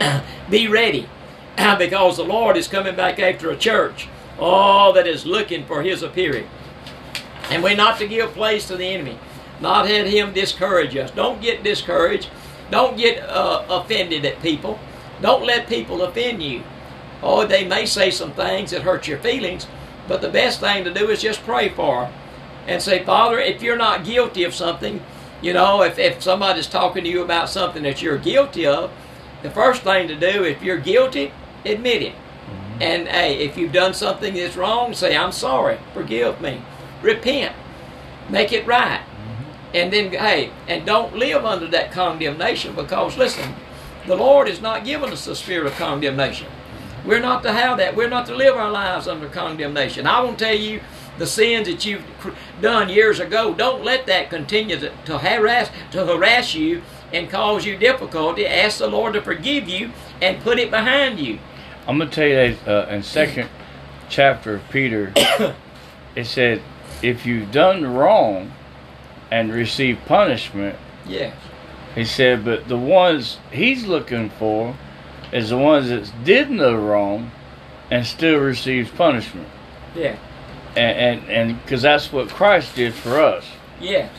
be 0.51 0.69
ready 0.69 1.09
because 1.57 2.17
the 2.17 2.25
Lord 2.25 2.57
is 2.57 2.69
coming 2.69 2.97
back 2.97 3.19
after 3.19 3.51
a 3.51 3.57
church, 3.57 4.09
all 4.39 4.93
that 4.93 5.07
is 5.07 5.27
looking 5.27 5.65
for 5.67 5.83
His 5.83 6.03
appearing. 6.03 6.49
And 7.51 7.63
we're 7.63 7.77
not 7.77 7.99
to 7.99 8.09
give 8.09 8.33
place 8.33 8.67
to 8.69 8.77
the 8.77 8.87
enemy, 8.87 9.19
not 9.61 9.87
let 9.87 10.07
him 10.07 10.33
discourage 10.33 10.97
us. 10.97 11.11
Don't 11.11 11.41
get 11.41 11.63
discouraged. 11.63 12.29
Don't 12.71 12.97
get 12.97 13.23
uh, 13.23 13.65
offended 13.69 14.25
at 14.25 14.43
people. 14.43 14.79
Don't 15.23 15.47
let 15.47 15.69
people 15.69 16.03
offend 16.03 16.43
you. 16.43 16.63
Oh, 17.23 17.47
they 17.47 17.65
may 17.65 17.87
say 17.87 18.11
some 18.11 18.33
things 18.33 18.73
that 18.73 18.83
hurt 18.83 19.09
your 19.09 19.19
feelings, 19.19 19.67
but 20.09 20.21
the 20.21 20.29
best 20.29 20.61
thing 20.61 20.85
to 20.85 20.93
do 20.93 21.09
is 21.09 21.23
just 21.23 21.43
pray 21.45 21.69
for 21.69 22.03
them 22.03 22.13
and 22.67 22.83
say, 22.83 23.05
Father, 23.05 23.39
if 23.39 23.63
you're 23.63 23.77
not 23.77 24.05
guilty 24.05 24.45
of 24.45 24.55
something, 24.55 25.03
you 25.41 25.53
know, 25.53 25.83
if, 25.83 25.99
if 25.99 26.23
somebody's 26.23 26.67
talking 26.67 27.05
to 27.05 27.11
you 27.11 27.23
about 27.23 27.49
something 27.49 27.85
that 27.85 28.03
you're 28.03 28.19
guilty 28.19 28.67
of, 28.67 28.91
the 29.43 29.51
first 29.51 29.83
thing 29.83 30.09
to 30.09 30.17
do, 30.17 30.45
if 30.45 30.63
you're 30.63 30.79
guilty, 30.79 31.33
admit 31.67 32.03
it. 32.03 32.15
Mm-hmm. 32.15 32.83
And 32.83 33.09
hey, 33.09 33.39
if 33.39 33.57
you've 33.57 33.73
done 33.73 33.95
something 33.95 34.35
that's 34.35 34.57
wrong, 34.57 34.95
say, 34.95 35.17
I'm 35.17 35.33
sorry, 35.33 35.79
forgive 35.93 36.41
me. 36.41 36.63
Repent. 37.03 37.55
Make 38.29 38.53
it 38.53 38.67
right. 38.67 39.01
Mm-hmm. 39.01 39.77
And 39.77 39.93
then, 39.93 40.13
hey, 40.13 40.51
and 40.67 40.87
don't 40.87 41.17
live 41.17 41.45
under 41.45 41.69
that 41.69 41.93
condemnation 41.93 42.75
because, 42.75 43.17
listen, 43.17 43.55
the 44.07 44.17
Lord 44.17 44.49
has 44.49 44.61
not 44.61 44.85
given 44.85 45.11
us 45.11 45.25
the 45.25 45.37
spirit 45.37 45.67
of 45.67 45.75
condemnation. 45.75 46.47
Mm-hmm. 46.47 47.09
We're 47.09 47.21
not 47.21 47.43
to 47.45 47.53
have 47.53 47.79
that. 47.79 47.97
We're 47.97 48.09
not 48.09 48.27
to 48.27 48.35
live 48.35 48.57
our 48.57 48.71
lives 48.71 49.09
under 49.09 49.29
condemnation. 49.29 50.07
I 50.07 50.21
won't 50.21 50.39
tell 50.39 50.55
you 50.55 50.81
the 51.19 51.27
sins 51.27 51.67
that 51.69 51.85
you've 51.85 52.05
done 52.61 52.89
years 52.89 53.21
ago. 53.21 53.55
Don't 53.55 53.85
let 53.85 54.07
that 54.07 54.31
continue 54.31 54.79
to, 54.79 54.93
to 55.07 55.19
harass 55.19 55.71
to 55.93 56.05
harass 56.05 56.55
you 56.55 56.83
and 57.13 57.31
cause 57.31 57.65
you 57.65 57.77
difficulty. 57.77 58.47
Ask 58.47 58.79
the 58.79 58.89
Lord 58.89 59.15
to 59.15 59.23
forgive 59.23 59.69
you 59.69 59.93
and 60.21 60.43
put 60.43 60.59
it 60.59 60.71
behind 60.71 61.19
you. 61.19 61.39
I'm 61.87 61.99
gonna 61.99 62.11
tell 62.11 62.27
you 62.27 62.35
that 62.35 62.69
uh, 62.69 62.93
in 62.95 63.03
second 63.03 63.49
chapter 64.09 64.55
of 64.57 64.69
Peter, 64.71 65.13
it 66.17 66.25
said, 66.27 66.63
if 67.03 67.27
you've 67.27 67.53
done 67.53 67.87
wrong 67.95 68.53
and 69.31 69.53
received 69.53 70.05
punishment, 70.07 70.77
Yes. 71.07 71.37
he 71.95 72.05
said, 72.05 72.45
but 72.45 72.69
the 72.69 72.77
ones 72.77 73.39
he's 73.53 73.87
looking 73.87 74.31
for 74.31 74.77
is 75.33 75.51
the 75.51 75.59
ones 75.59 75.89
that 75.89 76.11
did 76.25 76.51
no 76.51 76.75
wrong 76.75 77.31
and 77.91 78.05
still 78.07 78.39
receives 78.39 78.91
punishment, 78.91 79.49
Yeah. 79.95 80.17
and 80.77 81.21
and 81.21 81.31
and 81.31 81.63
because 81.63 81.83
that's 81.83 82.13
what 82.13 82.29
Christ 82.29 82.75
did 82.75 82.95
for 82.95 83.21
us. 83.21 83.45
Yes. 83.81 84.11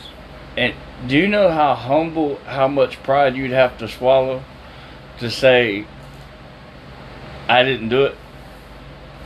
And 0.56 0.74
do 1.06 1.16
you 1.16 1.28
know 1.28 1.50
how 1.50 1.74
humble, 1.74 2.36
how 2.46 2.66
much 2.68 3.02
pride 3.02 3.36
you'd 3.36 3.50
have 3.52 3.76
to 3.78 3.88
swallow 3.88 4.42
to 5.20 5.30
say, 5.30 5.86
I 7.48 7.62
didn't 7.62 7.88
do 7.88 8.04
it? 8.04 8.16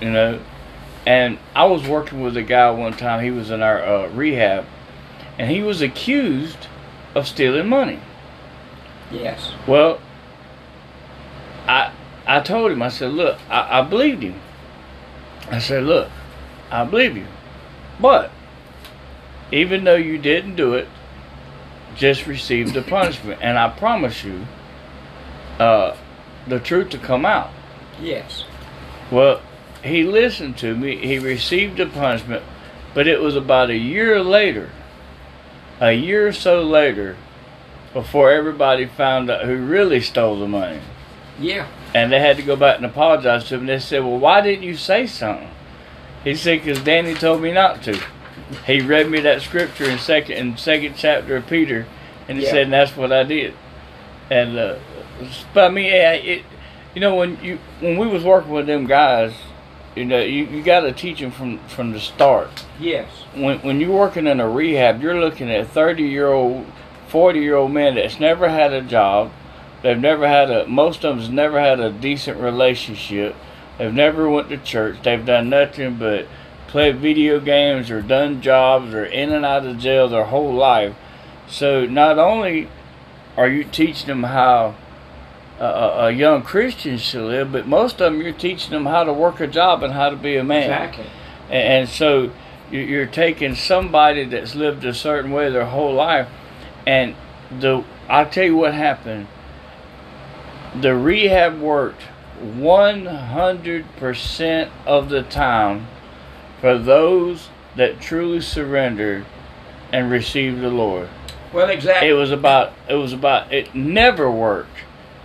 You 0.01 0.11
know? 0.11 0.41
And 1.05 1.39
I 1.55 1.65
was 1.67 1.87
working 1.87 2.21
with 2.21 2.37
a 2.37 2.43
guy 2.43 2.71
one 2.71 2.93
time, 2.93 3.25
he 3.25 3.31
was 3.31 3.51
in 3.51 3.63
our 3.63 3.83
uh, 3.83 4.09
rehab, 4.11 4.65
and 5.39 5.51
he 5.51 5.63
was 5.63 5.83
accused 5.83 6.69
of 7.15 7.27
stealing 7.27 7.69
money. 7.69 8.01
Yes. 9.11 9.53
Well, 9.67 10.01
I 11.67 11.93
I 12.27 12.41
told 12.41 12.71
him, 12.71 12.83
I 12.83 12.89
said, 12.89 13.13
look, 13.13 13.39
I, 13.51 13.81
I 13.81 13.83
believed 13.83 14.23
him. 14.23 14.41
I 15.51 15.59
said, 15.59 15.85
look, 15.85 16.09
I 16.71 16.85
believe 16.85 17.17
you. 17.17 17.27
But 18.01 18.31
even 19.51 19.85
though 19.85 19.97
you 19.97 20.19
didn't 20.19 20.57
do 20.57 20.75
it, 20.75 20.89
just 21.97 22.27
receive 22.27 22.73
the 22.73 22.83
punishment. 22.83 23.41
And 23.43 23.59
I 23.59 23.69
promise 23.69 24.25
you, 24.25 24.47
uh, 25.59 25.97
the 26.47 26.59
truth 26.59 26.91
to 26.91 26.99
come 26.99 27.27
out. 27.27 27.51
Yes. 28.01 28.45
Well, 29.11 29.41
he 29.83 30.05
listened 30.05 30.57
to 30.59 30.75
me. 30.77 30.97
He 30.97 31.19
received 31.19 31.77
the 31.77 31.87
punishment, 31.87 32.43
but 32.95 33.07
it 33.07 33.21
was 33.21 33.37
about 33.37 33.71
a 33.71 33.77
year 33.77 34.23
later, 34.23 34.71
a 35.81 35.93
year 35.93 36.29
or 36.29 36.33
so 36.33 36.63
later, 36.63 37.17
before 37.93 38.31
everybody 38.33 38.87
found 38.87 39.31
out 39.31 39.45
who 39.45 39.57
really 39.57 40.01
stole 40.01 40.39
the 40.39 40.49
money. 40.49 40.81
Yeah. 41.39 41.67
And 41.95 42.13
they 42.13 42.21
had 42.21 42.37
to 42.37 42.43
go 42.43 42.57
back 42.57 42.77
and 42.77 42.87
apologize 42.87 43.45
to 43.49 43.57
him. 43.57 43.67
They 43.67 43.79
said, 43.79 44.05
"Well, 44.05 44.19
why 44.19 44.41
didn't 44.41 44.63
you 44.65 44.77
say 44.77 45.07
something?" 45.07 45.51
He 46.25 46.35
said, 46.35 46.63
"Because 46.65 46.81
Danny 46.83 47.15
told 47.15 47.43
me 47.43 47.53
not 47.53 47.83
to." 47.83 47.99
He 48.67 48.81
read 48.81 49.11
me 49.11 49.21
that 49.21 49.43
scripture 49.43 49.85
in 49.85 49.99
second 49.99 50.37
in 50.37 50.57
second 50.57 50.95
chapter 50.97 51.37
of 51.37 51.47
Peter, 51.47 51.87
and 52.29 52.39
he 52.39 52.45
Yeah. 52.45 52.51
said, 52.51 52.63
and 52.65 52.73
"That's 52.73 52.97
what 52.97 53.13
I 53.13 53.25
did." 53.25 53.55
And 54.31 54.59
uh, 54.59 54.75
but 55.53 55.65
I 55.65 55.69
mean, 55.69 55.87
yeah, 55.87 56.13
it, 56.13 56.43
you 56.95 57.01
know, 57.01 57.15
when 57.15 57.43
you 57.43 57.59
when 57.81 57.97
we 57.99 58.07
was 58.07 58.25
working 58.25 58.53
with 58.53 58.67
them 58.67 58.87
guys, 58.87 59.35
you 59.97 60.05
know, 60.05 60.21
you, 60.21 60.45
you 60.45 60.63
got 60.63 60.81
to 60.81 60.93
teach 60.93 61.21
them 61.21 61.31
from 61.31 61.59
from 61.69 61.93
the 61.93 62.01
start. 62.01 62.65
Yes. 62.79 63.11
When 63.35 63.59
when 63.61 63.81
you're 63.81 63.97
working 63.97 64.27
in 64.27 64.41
a 64.41 64.49
rehab, 64.49 65.03
you're 65.03 65.21
looking 65.21 65.51
at 65.51 65.69
thirty 65.69 66.05
year 66.05 66.29
old, 66.29 66.67
forty 67.09 67.41
year 67.41 67.57
old 67.57 67.73
men 67.73 67.95
that's 67.95 68.21
never 68.21 68.49
had 68.49 68.73
a 68.73 68.83
job. 68.83 69.33
They've 69.83 69.99
never 69.99 70.29
had 70.29 70.51
a 70.51 70.67
most 70.67 71.05
of 71.05 71.17
them's 71.17 71.29
never 71.29 71.61
had 71.61 71.81
a 71.81 71.91
decent 71.91 72.39
relationship. 72.39 73.35
They've 73.79 73.93
never 73.93 74.29
went 74.29 74.49
to 74.51 74.59
church. 74.59 74.99
They've 75.03 75.25
done 75.25 75.49
nothing 75.49 75.97
but 75.97 76.27
play 76.69 76.93
video 76.93 77.41
games 77.41 77.91
or 77.91 78.01
done 78.01 78.41
jobs 78.41 78.95
or 78.95 79.05
in 79.05 79.33
and 79.33 79.45
out 79.45 79.67
of 79.67 79.79
jail 79.79 80.09
their 80.09 80.25
whole 80.25 80.55
life. 80.55 80.95
So 81.49 81.85
not 81.85 82.19
only 82.19 82.69
are 83.37 83.49
you 83.49 83.65
teaching 83.65 84.07
them 84.07 84.23
how 84.23 84.75
a 85.61 86.11
young 86.11 86.43
Christian 86.43 86.99
should 86.99 87.25
live, 87.25 87.53
but 87.53 87.67
most 87.69 88.01
of 88.01 88.13
them 88.13 88.21
you're 88.21 88.33
teaching 88.33 88.71
them 88.71 88.87
how 88.87 89.05
to 89.05 89.13
work 89.13 89.41
a 89.41 89.47
job 89.47 89.83
and 89.83 89.93
how 89.93 90.11
to 90.11 90.17
be 90.17 90.37
a 90.37 90.45
man. 90.45 90.63
Exactly. 90.65 91.05
And, 91.51 91.63
and 91.83 91.89
so 91.89 92.31
you- 92.71 92.81
you're 92.81 93.07
taking 93.07 93.55
somebody 93.55 94.25
that's 94.25 94.55
lived 94.55 94.85
a 94.85 94.95
certain 94.95 95.31
way 95.31 95.51
their 95.51 95.67
whole 95.67 95.93
life, 95.95 96.29
and 96.87 97.15
the 97.61 97.85
I'll 98.09 98.27
tell 98.27 98.45
you 98.45 98.57
what 98.57 98.75
happened. 98.75 99.27
The 100.81 100.95
rehab 100.95 101.61
worked 101.61 102.03
100% 102.43 104.69
of 104.87 105.09
the 105.09 105.23
time 105.23 105.87
for 106.61 106.79
those 106.79 107.49
that 107.77 108.01
truly 108.01 108.41
surrendered 108.41 109.25
and 109.93 110.11
received 110.11 110.61
the 110.61 110.71
Lord. 110.71 111.09
Well, 111.53 111.69
exactly. 111.69 112.09
It 112.09 112.15
was 112.15 112.31
about 112.33 112.73
it 112.89 112.95
was 112.95 113.13
about 113.13 113.53
it 113.53 113.75
never 113.75 114.31
worked 114.31 114.79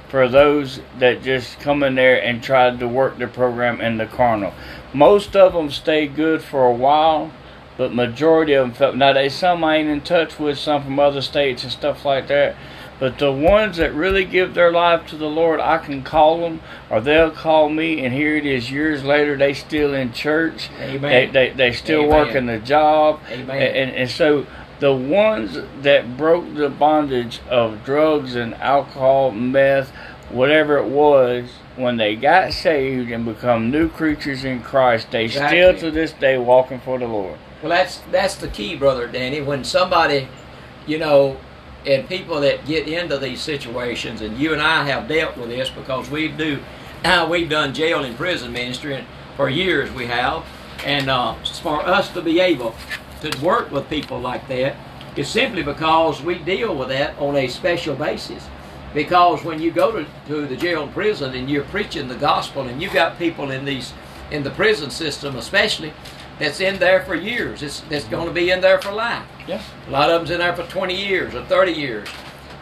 for 0.10 0.28
those 0.28 0.80
that 1.00 1.22
just 1.22 1.60
come 1.60 1.84
in 1.84 1.96
there 1.96 2.22
and 2.22 2.42
tried 2.42 2.80
to 2.80 2.88
work 2.88 3.18
the 3.18 3.28
program 3.28 3.82
in 3.82 3.98
the 3.98 4.06
carnal. 4.06 4.54
Most 4.94 5.36
of 5.36 5.54
them 5.54 5.70
stayed 5.70 6.16
good 6.16 6.42
for 6.42 6.66
a 6.66 6.74
while, 6.74 7.32
but 7.78 7.94
majority 7.94 8.54
of 8.54 8.66
them 8.68 8.74
felt 8.74 8.96
now 8.96 9.14
they 9.14 9.30
some 9.30 9.64
I 9.64 9.78
ain't 9.78 9.90
in 9.90 10.02
touch 10.02 10.40
with 10.40 10.58
some 10.58 10.84
from 10.84 11.00
other 11.00 11.22
states 11.22 11.64
and 11.64 11.72
stuff 11.72 12.06
like 12.06 12.28
that. 12.28 12.56
But 13.00 13.20
the 13.20 13.32
ones 13.32 13.78
that 13.78 13.94
really 13.94 14.26
give 14.26 14.56
their 14.56 14.72
life 14.72 15.06
to 15.08 15.18
the 15.18 15.30
Lord, 15.30 15.60
I 15.60 15.78
can 15.78 16.02
call 16.02 16.40
them, 16.40 16.62
or 16.90 17.00
they'll 17.00 17.30
call 17.30 17.70
me, 17.70 18.04
and 18.04 18.12
here 18.12 18.36
it 18.36 18.46
is 18.46 18.72
years 18.72 19.04
later. 19.04 19.38
They 19.38 19.54
still 19.54 19.94
in 19.94 20.14
church. 20.14 20.70
Amen. 20.80 21.02
They 21.02 21.50
they, 21.50 21.56
they 21.56 21.74
still 21.74 22.06
Amen. 22.06 22.10
working 22.10 22.46
the 22.48 22.58
job. 22.58 23.20
Amen. 23.30 23.62
And, 23.62 23.92
and 23.92 24.10
so 24.10 24.48
the 24.80 24.94
ones 24.94 25.58
that 25.82 26.18
broke 26.18 26.54
the 26.56 26.70
bondage 26.70 27.40
of 27.50 27.84
drugs 27.84 28.36
and 28.36 28.54
alcohol, 28.56 29.32
meth, 29.32 29.90
whatever 30.30 30.78
it 30.78 30.88
was, 30.88 31.50
when 31.76 31.98
they 31.98 32.16
got 32.16 32.54
saved 32.54 33.10
and 33.12 33.26
become 33.26 33.72
new 33.72 33.90
creatures 33.90 34.44
in 34.44 34.62
Christ, 34.62 35.12
they 35.12 35.28
still 35.28 35.76
to 35.78 35.92
this 35.92 36.12
day 36.14 36.38
walking 36.38 36.80
for 36.80 37.00
the 37.00 37.08
Lord. 37.08 37.38
Well, 37.62 37.72
that's 37.72 38.02
that's 38.12 38.36
the 38.36 38.48
key, 38.48 38.76
brother 38.76 39.08
Danny. 39.08 39.42
When 39.42 39.64
somebody, 39.64 40.28
you 40.86 41.00
know, 41.00 41.38
and 41.86 42.08
people 42.08 42.42
that 42.42 42.66
get 42.66 42.88
into 42.88 43.18
these 43.18 43.42
situations, 43.42 44.22
and 44.22 44.38
you 44.38 44.54
and 44.54 44.62
I 44.62 44.86
have 44.86 45.08
dealt 45.08 45.38
with 45.38 45.50
this 45.50 45.70
because 45.70 46.10
we 46.10 46.28
do, 46.28 46.60
we've 47.30 47.50
done 47.50 47.74
jail 47.74 48.04
and 48.04 48.16
prison 48.16 48.52
ministry, 48.52 48.96
and 48.96 49.08
for 49.36 49.50
years 49.50 49.92
we 49.92 50.06
have, 50.06 50.46
and 50.86 51.10
uh, 51.10 51.34
for 51.62 51.82
us 51.82 52.12
to 52.14 52.22
be 52.22 52.40
able 52.40 52.76
to 53.22 53.46
work 53.46 53.72
with 53.72 53.90
people 53.90 54.20
like 54.20 54.48
that 54.48 54.76
is 55.16 55.28
simply 55.28 55.64
because 55.64 56.22
we 56.22 56.36
deal 56.40 56.76
with 56.76 56.90
that 56.90 57.18
on 57.18 57.36
a 57.36 57.48
special 57.48 57.96
basis. 57.96 58.48
Because 58.94 59.44
when 59.44 59.62
you 59.62 59.72
go 59.72 59.92
to, 59.92 60.06
to 60.28 60.46
the 60.48 60.56
jail 60.56 60.84
and 60.84 60.94
prison 60.94 61.34
and 61.36 61.50
you're 61.50 61.64
preaching 61.66 62.08
the 62.08 62.16
gospel 62.16 62.68
and 62.68 62.82
you've 62.82 62.94
got 62.94 63.18
people 63.20 63.52
in 63.52 63.66
these 63.66 63.94
in 64.30 64.44
the 64.44 64.52
prison 64.52 64.90
system 64.90 65.38
especially 65.38 65.94
that's 66.40 66.60
in 66.60 66.78
there 66.80 67.04
for 67.04 67.16
years. 67.16 67.64
It's 67.64 67.82
that's 67.82 68.06
going 68.06 68.28
to 68.28 68.34
be 68.34 68.52
in 68.52 68.62
there 68.62 68.80
for 68.82 68.92
life. 68.92 69.26
Yeah. 69.48 69.62
A 69.88 69.92
lot 69.92 70.10
of 70.10 70.22
them's 70.22 70.32
in 70.32 70.40
there 70.40 70.56
for 70.56 70.64
20 70.64 70.96
years 70.96 71.34
or 71.34 71.44
30 71.46 71.72
years, 71.72 72.08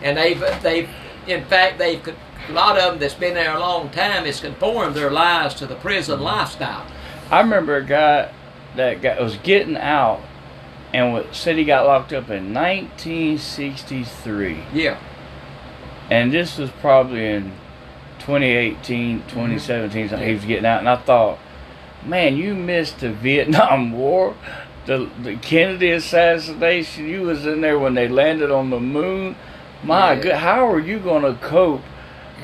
and 0.02 0.18
they've 0.18 0.40
they've 0.62 0.90
in 1.28 1.44
fact 1.46 1.78
they've 1.78 2.02
a 2.08 2.52
lot 2.52 2.78
of 2.78 2.92
them 2.92 3.00
that's 3.00 3.16
been 3.16 3.34
there 3.34 3.56
a 3.56 3.60
long 3.60 3.90
time 3.90 4.26
has 4.26 4.40
conformed 4.40 4.96
their 4.96 5.12
lives 5.12 5.56
to 5.56 5.66
the 5.66 5.76
prison 5.76 6.16
mm-hmm. 6.16 6.26
lifestyle. 6.26 6.86
I 7.32 7.42
remember 7.42 7.78
a 7.78 7.84
guy 7.84 8.32
that 8.76 9.02
got, 9.02 9.20
was 9.20 9.38
getting 9.38 9.78
out 9.78 10.22
and 10.96 11.14
wa- 11.14 11.24
said 11.32 11.58
he 11.58 11.64
got 11.66 11.86
locked 11.86 12.14
up 12.14 12.30
in 12.30 12.54
1963. 12.54 14.64
Yeah, 14.74 14.98
And 16.10 16.32
this 16.32 16.58
was 16.58 16.70
probably 16.72 17.26
in 17.28 17.52
2018, 18.20 19.20
mm-hmm. 19.20 19.30
2017, 19.30 20.10
something. 20.10 20.28
He 20.28 20.34
was 20.34 20.46
getting 20.46 20.66
out, 20.66 20.80
and 20.80 20.90
I 20.90 20.96
thought, 20.98 21.38
man, 22.06 22.38
you 22.38 22.56
missed 22.56 23.00
the 23.00 23.12
Vietnam 23.12 23.92
War, 23.98 24.36
the 24.86 25.10
the 25.22 25.36
Kennedy 25.38 25.92
assassination. 25.92 27.08
You 27.08 27.24
was 27.24 27.46
in 27.46 27.62
there 27.62 27.80
when 27.80 27.96
they 27.96 28.08
landed 28.08 28.52
on 28.52 28.70
the 28.70 28.80
moon. 28.80 29.36
My 29.84 30.14
Yeah. 30.14 30.22
good, 30.22 30.36
how 30.36 30.68
are 30.72 30.80
you 30.80 31.00
gonna 31.00 31.38
cope? 31.42 31.82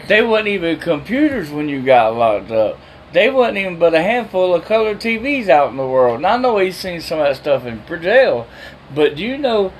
They 0.07 0.21
wasn't 0.23 0.47
even 0.49 0.79
computers 0.79 1.51
when 1.51 1.69
you 1.69 1.81
got 1.81 2.15
locked 2.15 2.51
up. 2.51 2.79
They 3.13 3.29
wasn't 3.29 3.57
even 3.57 3.79
but 3.79 3.93
a 3.93 4.01
handful 4.01 4.55
of 4.55 4.65
color 4.65 4.95
TVs 4.95 5.49
out 5.49 5.71
in 5.71 5.77
the 5.77 5.87
world. 5.87 6.17
And 6.17 6.27
I 6.27 6.37
know 6.37 6.57
he's 6.57 6.77
seen 6.77 7.01
some 7.01 7.19
of 7.19 7.25
that 7.25 7.35
stuff 7.35 7.65
in 7.65 7.83
jail, 8.01 8.47
but 8.93 9.15
do 9.15 9.23
you 9.23 9.37
know? 9.37 9.73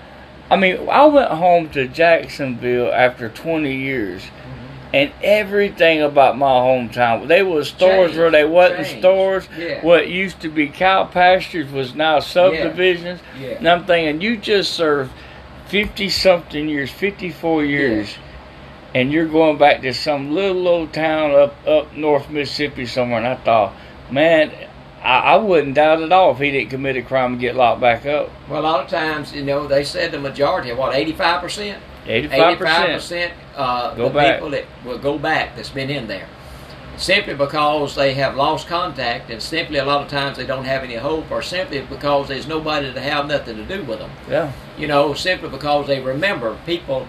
I 0.50 0.58
mean, 0.58 0.90
I 0.90 1.06
went 1.06 1.32
home 1.32 1.70
to 1.70 1.88
Jacksonville 1.88 2.92
after 2.92 3.30
20 3.30 3.74
years, 3.74 4.24
mm-hmm. 4.24 4.96
and 4.96 5.12
everything 5.24 6.02
about 6.02 6.38
my 6.38 6.46
hometown, 6.46 7.28
they 7.28 7.42
was 7.42 7.70
stores 7.70 8.10
Changed. 8.10 8.18
where 8.18 8.32
they 8.32 8.44
wasn't 8.44 8.86
Changed. 8.86 9.00
stores. 9.00 9.48
Yeah. 9.58 9.86
What 9.86 10.10
used 10.10 10.42
to 10.42 10.50
be 10.50 10.68
cow 10.68 11.06
pastures 11.06 11.72
was 11.72 11.96
now 11.96 12.20
subdivisions. 12.20 13.22
Yeah. 13.40 13.52
And 13.52 13.70
I'm 13.70 13.86
thinking, 13.86 14.20
you 14.20 14.36
just 14.36 14.74
served 14.74 15.12
50 15.68 16.10
something 16.10 16.68
years, 16.68 16.92
54 16.92 17.64
years, 17.64 18.18
and 18.94 19.12
you're 19.12 19.28
going 19.28 19.58
back 19.58 19.82
to 19.82 19.94
some 19.94 20.32
little 20.32 20.68
old 20.68 20.94
town 20.94 21.32
up 21.32 21.68
up 21.68 21.96
North 21.96 22.30
Mississippi 22.30 22.86
somewhere. 22.86 23.20
And 23.20 23.28
I 23.28 23.36
thought, 23.36 23.74
man, 24.12 24.52
I, 25.02 25.20
I 25.20 25.36
wouldn't 25.38 25.76
doubt 25.76 26.02
at 26.02 26.12
all 26.12 26.32
if 26.32 26.40
he 26.40 26.52
didn't 26.52 26.70
commit 26.70 26.98
a 26.98 27.02
crime 27.02 27.34
and 27.34 27.42
get 27.42 27.56
locked 27.56 27.82
back 27.82 28.06
up. 28.06 28.30
well, 28.50 28.62
a 28.62 28.64
lot 28.64 28.84
of 28.84 28.90
times 28.90 29.34
you 29.34 29.44
know 29.44 29.68
they 29.68 29.84
said 29.84 30.12
the 30.12 30.20
majority, 30.20 30.72
what 30.74 30.96
85 30.96 31.42
percent, 31.42 31.84
85 32.06 32.58
percent. 32.58 32.94
percent 32.94 33.34
uh, 33.56 33.96
the 33.96 34.10
back. 34.10 34.36
people 34.36 34.52
that 34.52 34.66
will 34.86 35.00
go 35.00 35.18
back 35.18 35.56
that's 35.56 35.70
been 35.70 35.90
in 35.90 36.08
there. 36.08 36.28
Simply 36.98 37.34
because 37.34 37.96
they 37.96 38.14
have 38.16 38.36
lost 38.36 38.68
contact, 38.68 39.32
and 39.32 39.42
simply 39.42 39.80
a 39.80 39.86
lot 39.86 40.04
of 40.04 40.10
times 40.10 40.38
they 40.38 40.46
don't 40.46 40.66
have 40.66 40.84
any 40.84 40.96
hope, 40.96 41.32
or 41.32 41.42
simply 41.42 41.82
because 41.82 42.28
there's 42.28 42.48
nobody 42.48 42.94
to 42.94 43.02
have 43.02 43.28
nothing 43.28 43.56
to 43.56 43.66
do 43.66 43.84
with 43.84 44.00
them. 44.00 44.12
Yeah, 44.30 44.52
you 44.78 44.88
know, 44.88 45.14
simply 45.14 45.50
because 45.50 45.88
they 45.88 46.00
remember 46.02 46.60
people. 46.66 47.08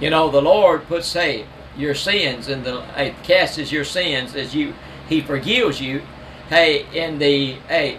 You 0.00 0.10
know, 0.10 0.30
the 0.30 0.42
Lord 0.42 0.86
puts, 0.86 1.12
hey, 1.12 1.46
your 1.76 1.94
sins 1.94 2.48
and 2.48 2.64
the 2.64 2.82
hey, 2.82 3.14
casts 3.22 3.72
your 3.72 3.84
sins 3.84 4.34
as 4.34 4.54
you 4.54 4.74
He 5.08 5.20
forgives 5.20 5.80
you. 5.80 6.02
Hey, 6.48 6.86
in 6.92 7.18
the 7.18 7.52
hey, 7.68 7.98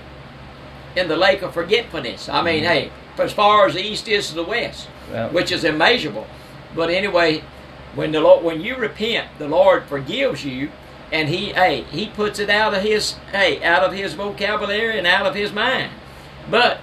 in 0.96 1.08
the 1.08 1.18
lake 1.18 1.42
of 1.42 1.54
forgetfulness. 1.54 2.30
I 2.30 2.42
mean, 2.42 2.64
mm-hmm. 2.64 2.74
hey, 2.74 2.92
as 3.18 3.34
far 3.34 3.66
as 3.68 3.74
the 3.74 3.82
east 3.82 4.08
is 4.08 4.30
to 4.30 4.36
the 4.36 4.44
west, 4.44 4.88
Yeah. 5.12 5.30
which 5.30 5.52
is 5.52 5.64
immeasurable. 5.64 6.28
But 6.76 6.90
anyway, 6.90 7.44
when 7.96 8.12
the 8.12 8.22
Lord, 8.22 8.44
when 8.44 8.62
you 8.62 8.76
repent, 8.76 9.30
the 9.40 9.48
Lord 9.48 9.86
forgives 9.86 10.46
you, 10.46 10.72
and 11.12 11.30
He, 11.30 11.48
hey, 11.54 11.84
He 11.84 12.08
puts 12.08 12.40
it 12.40 12.50
out 12.50 12.74
of 12.74 12.84
His, 12.84 13.14
hey, 13.32 13.64
out 13.64 13.84
of 13.84 13.94
His 13.94 14.14
vocabulary 14.14 14.98
and 14.98 15.08
out 15.08 15.26
of 15.26 15.36
His 15.36 15.52
mind. 15.52 15.92
But 16.50 16.78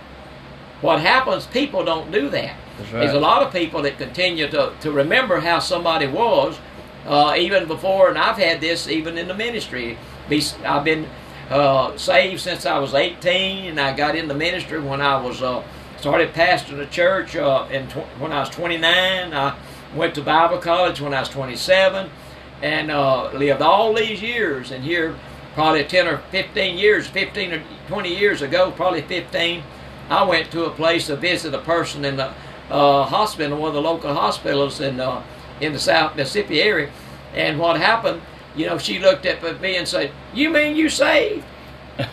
what 0.81 1.00
happens? 1.00 1.46
People 1.46 1.85
don't 1.85 2.11
do 2.11 2.29
that. 2.31 2.57
That's 2.78 2.90
There's 2.90 3.14
a 3.14 3.20
lot 3.20 3.42
of 3.42 3.52
people 3.52 3.82
that 3.82 3.98
continue 3.98 4.48
to, 4.48 4.72
to 4.80 4.90
remember 4.90 5.40
how 5.40 5.58
somebody 5.58 6.06
was, 6.06 6.58
uh, 7.06 7.34
even 7.38 7.68
before, 7.68 8.08
and 8.08 8.18
I've 8.18 8.37
had 8.37 8.60
this 8.60 8.88
even 8.88 9.18
in 9.18 9.28
the 9.28 9.34
ministry. 9.34 9.98
Be, 10.28 10.42
I've 10.64 10.84
been 10.84 11.06
uh, 11.50 11.96
saved 11.96 12.40
since 12.40 12.66
I 12.66 12.78
was 12.78 12.94
18, 12.94 13.66
and 13.66 13.80
I 13.80 13.94
got 13.94 14.16
into 14.16 14.34
ministry 14.34 14.80
when 14.80 15.00
I 15.00 15.20
was 15.20 15.42
uh, 15.42 15.62
started 15.98 16.32
pastoring 16.32 16.80
a 16.80 16.87
church 16.87 17.37
uh, 17.37 17.66
in 17.70 17.87
tw- 17.88 18.08
when 18.18 18.32
I 18.32 18.40
was 18.40 18.50
29. 18.50 19.34
I 19.34 19.56
went 19.94 20.14
to 20.16 20.22
Bible 20.22 20.58
college 20.58 21.00
when 21.00 21.14
I 21.14 21.20
was 21.20 21.28
27, 21.28 22.10
and 22.62 22.90
uh, 22.90 23.30
lived 23.32 23.62
all 23.62 23.94
these 23.94 24.20
years. 24.22 24.70
And 24.70 24.82
here, 24.82 25.14
probably 25.54 25.84
10 25.84 26.08
or 26.08 26.18
15 26.30 26.78
years, 26.78 27.06
15 27.06 27.52
or 27.52 27.62
20 27.88 28.14
years 28.14 28.42
ago, 28.42 28.72
probably 28.72 29.02
15, 29.02 29.62
I 30.08 30.24
went 30.24 30.50
to 30.52 30.64
a 30.64 30.70
place 30.70 31.06
to 31.06 31.16
visit 31.16 31.54
a 31.54 31.58
person 31.58 32.04
in 32.04 32.16
the 32.16 32.32
uh, 32.70 33.05
hospital, 33.05 33.59
one 33.59 33.68
of 33.68 33.74
the 33.74 33.83
local 33.83 34.14
hospitals 34.14 34.81
in 34.81 35.00
uh, 35.00 35.22
in 35.61 35.72
the 35.72 35.79
South 35.79 36.16
Mississippi 36.16 36.61
area. 36.62 36.90
And 37.35 37.59
what 37.59 37.81
happened? 37.81 38.22
You 38.57 38.66
know, 38.66 38.79
she 38.79 38.98
looked 38.98 39.27
at 39.27 39.61
me 39.61 39.77
and 39.77 39.87
said, 39.87 40.12
"You 40.33 40.50
mean 40.50 40.77
you 40.77 40.88
saved? 40.88 41.44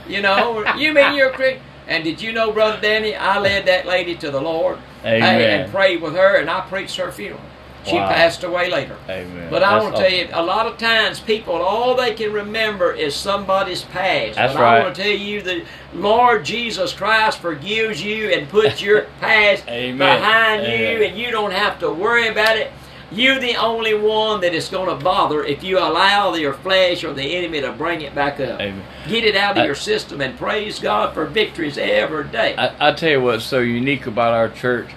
You 0.08 0.22
know, 0.22 0.64
you 0.78 0.94
mean 0.94 1.16
you're 1.16 1.30
a 1.30 1.34
Christian?" 1.34 1.64
And 1.88 2.04
did 2.04 2.22
you 2.22 2.32
know, 2.32 2.52
Brother 2.52 2.80
Danny? 2.80 3.16
I 3.16 3.40
led 3.40 3.66
that 3.66 3.86
lady 3.86 4.16
to 4.16 4.32
the 4.32 4.40
Lord 4.40 4.80
Amen. 5.04 5.62
and 5.62 5.72
prayed 5.72 6.02
with 6.02 6.14
her, 6.14 6.38
and 6.38 6.50
I 6.50 6.62
preached 6.62 6.96
her 6.98 7.12
funeral. 7.12 7.42
She 7.84 7.96
Wow. 7.96 8.10
passed 8.10 8.44
away 8.44 8.70
later. 8.70 8.96
Amen. 9.10 9.48
But 9.50 9.64
I 9.64 9.80
want 9.80 9.96
to 9.96 10.02
tell 10.04 10.12
you, 10.12 10.28
a 10.34 10.44
lot 10.44 10.68
of 10.68 10.78
times 10.78 11.20
people, 11.20 11.56
all 11.56 11.96
they 11.96 12.14
can 12.14 12.32
remember 12.32 12.92
is 12.94 13.16
somebody's 13.16 13.82
past. 13.82 14.36
That's 14.36 14.54
but 14.54 14.62
right. 14.62 14.78
I 14.78 14.84
want 14.84 14.96
to 14.96 15.02
tell 15.02 15.12
you 15.12 15.42
that 15.42 15.64
Lord 15.94 16.46
Jesus 16.46 16.94
Christ 16.94 17.40
forgives 17.40 18.04
you 18.04 18.30
and 18.30 18.48
puts 18.50 18.82
your 18.84 19.02
past 19.20 19.68
Amen. 19.68 19.98
behind 19.98 20.64
you, 20.64 21.04
and 21.04 21.18
you 21.18 21.32
don't 21.32 21.54
have 21.54 21.80
to 21.80 21.92
worry 21.92 22.28
about 22.28 22.56
it. 22.58 22.72
You're 23.14 23.40
the 23.40 23.56
only 23.58 23.94
one 23.94 24.40
that 24.42 24.54
is 24.54 24.70
going 24.70 24.88
to 24.98 25.04
bother 25.04 25.44
if 25.44 25.64
you 25.64 25.80
allow 25.80 26.34
your 26.36 26.54
flesh 26.54 27.04
or 27.04 27.14
the 27.14 27.36
enemy 27.36 27.60
to 27.62 27.72
bring 27.74 28.02
it 28.02 28.16
back 28.16 28.40
up. 28.40 28.62
Amen. 28.62 28.84
Get 29.08 29.26
it 29.26 29.36
out 29.36 29.58
of 29.58 29.64
I- 29.64 29.66
your 29.66 29.76
system 29.76 30.22
and 30.22 30.38
praise 30.38 30.80
God 30.80 31.14
for 31.14 31.26
victories 31.26 31.78
every 31.78 32.26
day. 32.26 32.56
I, 32.58 32.90
I 32.90 32.94
tell 32.94 33.10
you 33.10 33.22
what's 33.22 33.44
so 33.44 33.60
unique 33.60 34.06
about 34.08 34.34
our 34.34 34.48
church 34.50 34.92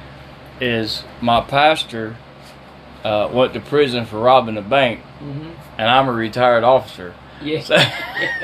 is 0.60 1.02
my 1.20 1.40
pastor 1.40 2.14
uh, 3.04 3.28
went 3.32 3.52
to 3.54 3.60
prison 3.60 4.06
for 4.06 4.18
robbing 4.18 4.56
a 4.56 4.62
bank, 4.62 5.00
hmm 5.18 5.50
and 5.76 5.88
I'm 5.90 6.08
a 6.08 6.12
retired 6.12 6.64
officer. 6.64 7.14
Yes, 7.42 7.66
So- 7.66 7.76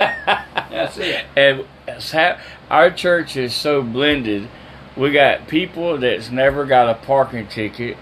that's 0.70 0.99
it. 0.99 1.25
and 1.37 1.64
our 2.70 2.90
church 2.90 3.37
is 3.37 3.55
so 3.55 3.83
blended. 3.83 4.49
We 4.96 5.12
got 5.12 5.46
people 5.49 5.96
that's 5.99 6.31
never 6.31 6.66
got 6.66 6.88
a 6.88 6.94
parking 6.94 7.46
ticket, 7.46 7.96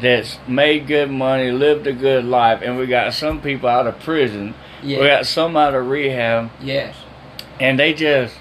that's 0.00 0.38
made 0.48 0.86
good 0.86 1.10
money, 1.10 1.50
lived 1.50 1.86
a 1.86 1.92
good 1.92 2.24
life, 2.24 2.60
and 2.62 2.78
we 2.78 2.86
got 2.86 3.12
some 3.12 3.40
people 3.42 3.68
out 3.68 3.86
of 3.86 3.98
prison. 4.00 4.54
We 4.82 4.96
got 4.96 5.26
some 5.26 5.56
out 5.56 5.74
of 5.74 5.86
rehab, 5.88 6.50
Yes. 6.60 6.94
and 7.60 7.78
they 7.78 7.92
just 7.92 8.34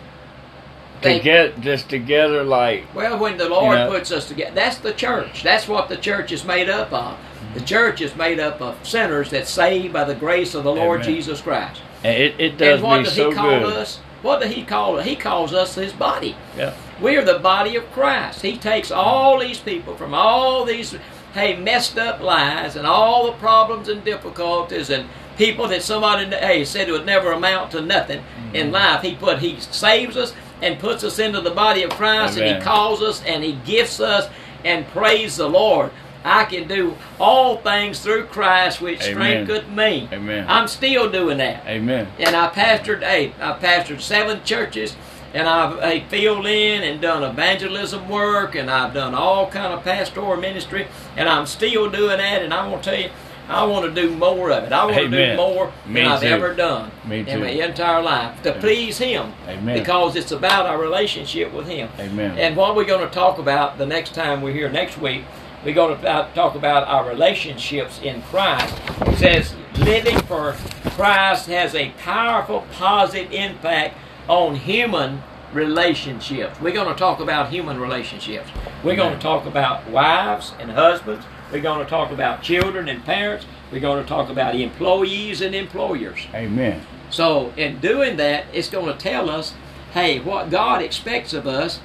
They- 1.02 1.18
to 1.18 1.24
get 1.24 1.60
just 1.62 1.90
together 1.90 2.44
like 2.44 2.84
Well, 2.96 3.18
when 3.18 3.38
the 3.38 3.50
Lord 3.50 3.78
You 3.78 3.86
know? 3.86 3.92
puts 3.92 4.12
us 4.12 4.28
together, 4.28 4.52
that's 4.56 4.78
the 4.78 4.94
church. 4.94 5.44
That's 5.44 5.68
what 5.68 5.90
the 5.90 5.98
church 5.98 6.32
is 6.32 6.46
made 6.46 6.70
up 6.70 6.94
of. 6.94 7.18
The 7.54 7.62
church 7.62 8.02
is 8.02 8.16
made 8.16 8.40
up 8.40 8.62
of 8.62 8.88
sinners 8.88 9.30
that 9.32 9.48
saved 9.48 9.94
by 9.94 10.04
the 10.04 10.16
grace 10.16 10.54
of 10.54 10.64
the 10.64 10.74
Lord 10.74 11.02
Amen. 11.02 11.16
Jesus 11.16 11.42
Christ. 11.42 11.82
and 12.04 12.16
it, 12.16 12.40
it 12.40 12.58
does 12.58 12.76
and 12.80 12.84
what 12.84 12.98
me 13.00 13.04
does 13.06 13.16
so 13.16 13.30
He 13.32 13.36
call 13.36 13.60
good. 13.62 13.74
us? 13.78 13.98
What 14.22 14.42
does 14.42 14.54
He 14.54 14.64
call 14.64 15.00
us? 15.00 15.06
He 15.06 15.16
calls 15.16 15.54
us 15.54 15.76
His 15.76 15.94
body. 15.94 16.36
Yeah. 16.58 16.76
We 17.02 17.16
are 17.18 17.24
the 17.26 17.40
body 17.40 17.76
of 17.76 17.90
Christ. 17.92 18.42
He 18.42 18.58
takes 18.58 18.92
all 18.92 19.40
these 19.40 19.60
people 19.60 19.96
from 19.96 20.14
all 20.14 20.66
these 20.66 20.96
hey 21.34 21.56
messed 21.56 21.98
up 21.98 22.20
lives 22.22 22.76
and 22.76 22.86
all 22.88 23.28
the 23.28 23.38
problems 23.38 23.88
and 23.88 24.04
difficulties 24.04 24.90
and 24.90 25.08
people 25.38 25.68
that 25.68 25.82
somebody 25.84 26.26
hey 26.36 26.66
said 26.66 26.90
it 26.90 26.92
would 26.92 27.06
never 27.06 27.32
amount 27.32 27.72
to 27.72 27.82
nothing 27.82 28.20
Mm-hmm. 28.22 28.56
in 28.56 28.72
life. 28.72 29.02
He 29.02 29.16
put 29.16 29.40
He 29.40 29.60
saves 29.60 30.18
us 30.18 30.34
and 30.62 30.78
puts 30.80 31.04
us 31.04 31.18
into 31.20 31.40
the 31.42 31.52
body 31.52 31.84
of 31.84 31.92
Christ 31.92 32.38
and 32.38 32.56
He 32.58 32.62
calls 32.64 33.02
us 33.02 33.24
and 33.24 33.44
He 33.44 33.54
gifts 33.66 34.00
us 34.00 34.30
and 34.66 34.86
praise 34.88 35.38
the 35.38 35.48
Lord. 35.50 35.92
I 36.24 36.46
can 36.46 36.68
do 36.68 36.96
all 37.20 37.58
things 37.58 38.00
through 38.00 38.26
Christ 38.26 38.82
which 38.82 39.02
Amen. 39.02 39.46
strengtheneth 39.46 39.70
me. 39.70 40.10
Amen. 40.12 40.46
I'm 40.48 40.68
still 40.68 41.10
doing 41.10 41.38
that 41.38 41.66
Amen. 41.66 42.08
and 42.18 42.36
I 42.36 42.50
pastored 42.50 43.04
eight. 43.04 43.34
I 43.40 43.54
pastored 43.54 44.02
seven 44.02 44.44
churches 44.44 44.96
and 45.34 45.48
I've 45.48 45.80
hey, 45.80 46.06
filled 46.10 46.46
in 46.46 46.84
and 46.84 47.02
done 47.02 47.24
evangelism 47.24 48.10
work 48.10 48.56
and 48.56 48.70
I've 48.70 48.94
done 48.94 49.14
all 49.14 49.50
kind 49.50 49.74
of 49.74 49.84
pastoral 49.84 50.38
ministry 50.38 50.88
and 51.16 51.30
I'm 51.30 51.46
still 51.46 51.90
doing 51.90 52.18
that 52.18 52.42
and 52.42 52.54
I 52.54 52.68
want 52.68 52.84
to 52.84 52.90
tell 52.90 53.00
you 53.00 53.10
I 53.50 53.66
want 53.66 53.84
to 53.94 54.02
do 54.02 54.16
more 54.16 54.52
of 54.52 54.64
it. 54.64 54.72
I 54.72 54.86
want 54.86 54.98
to 54.98 55.10
do 55.10 55.36
more 55.36 55.74
Me 55.88 56.04
than 56.04 56.12
I've 56.12 56.22
ever 56.22 56.54
done 56.54 56.92
in 57.10 57.40
my 57.40 57.50
entire 57.50 58.00
life 58.00 58.44
to 58.44 58.54
please 58.54 59.00
Him. 59.00 59.34
Amen. 59.48 59.76
Because 59.78 60.16
it's 60.16 60.32
about 60.32 60.68
our 60.68 60.80
relationship 60.80 61.52
with 61.52 61.68
Him. 61.68 61.90
Amen. 61.98 62.38
And 62.38 62.56
what 62.56 62.76
we're 62.76 62.86
going 62.86 63.08
to 63.08 63.12
talk 63.12 63.40
about 63.40 63.80
the 63.80 63.88
next 63.88 64.14
time 64.14 64.44
we're 64.44 64.54
here 64.54 64.70
next 64.70 65.00
week, 65.00 65.24
we're 65.64 65.76
going 65.76 66.00
to 66.00 66.30
talk 66.34 66.56
about 66.56 66.88
our 66.88 67.08
relationships 67.08 68.00
in 68.02 68.22
Christ. 68.24 68.74
It 69.02 69.18
says 69.18 69.56
living 69.78 70.18
for 70.20 70.54
Christ 70.92 71.48
has 71.48 71.76
a 71.76 71.92
powerful 72.00 72.66
positive 72.72 73.32
impact 73.32 73.98
on 74.28 74.56
human 74.56 75.22
relationships. 75.54 76.60
We're 76.62 76.74
going 76.74 76.94
to 76.94 77.00
talk 77.00 77.20
about 77.20 77.50
human 77.50 77.80
relationships. 77.80 78.50
We're 78.84 78.96
going 78.96 79.14
to 79.16 79.20
talk 79.20 79.46
about 79.46 79.90
wives 79.90 80.54
and 80.60 80.72
husbands. 80.72 81.26
We're 81.52 81.62
going 81.62 81.84
to 81.84 81.90
talk 81.90 82.12
about 82.12 82.44
children 82.44 82.88
and 82.88 83.04
parents. 83.04 83.46
We're 83.72 83.80
going 83.80 84.02
to 84.02 84.08
talk 84.08 84.30
about 84.30 84.56
employees 84.56 85.42
and 85.42 85.56
employers. 85.56 86.28
Amen. 86.34 86.82
So, 87.10 87.52
in 87.58 87.80
doing 87.80 88.18
that, 88.18 88.46
it's 88.54 88.70
going 88.70 88.86
to 88.86 88.98
tell 88.98 89.30
us, 89.30 89.56
hey, 89.94 90.20
what 90.20 90.52
God 90.52 90.82
expects 90.84 91.34
of 91.34 91.48
us 91.48 91.80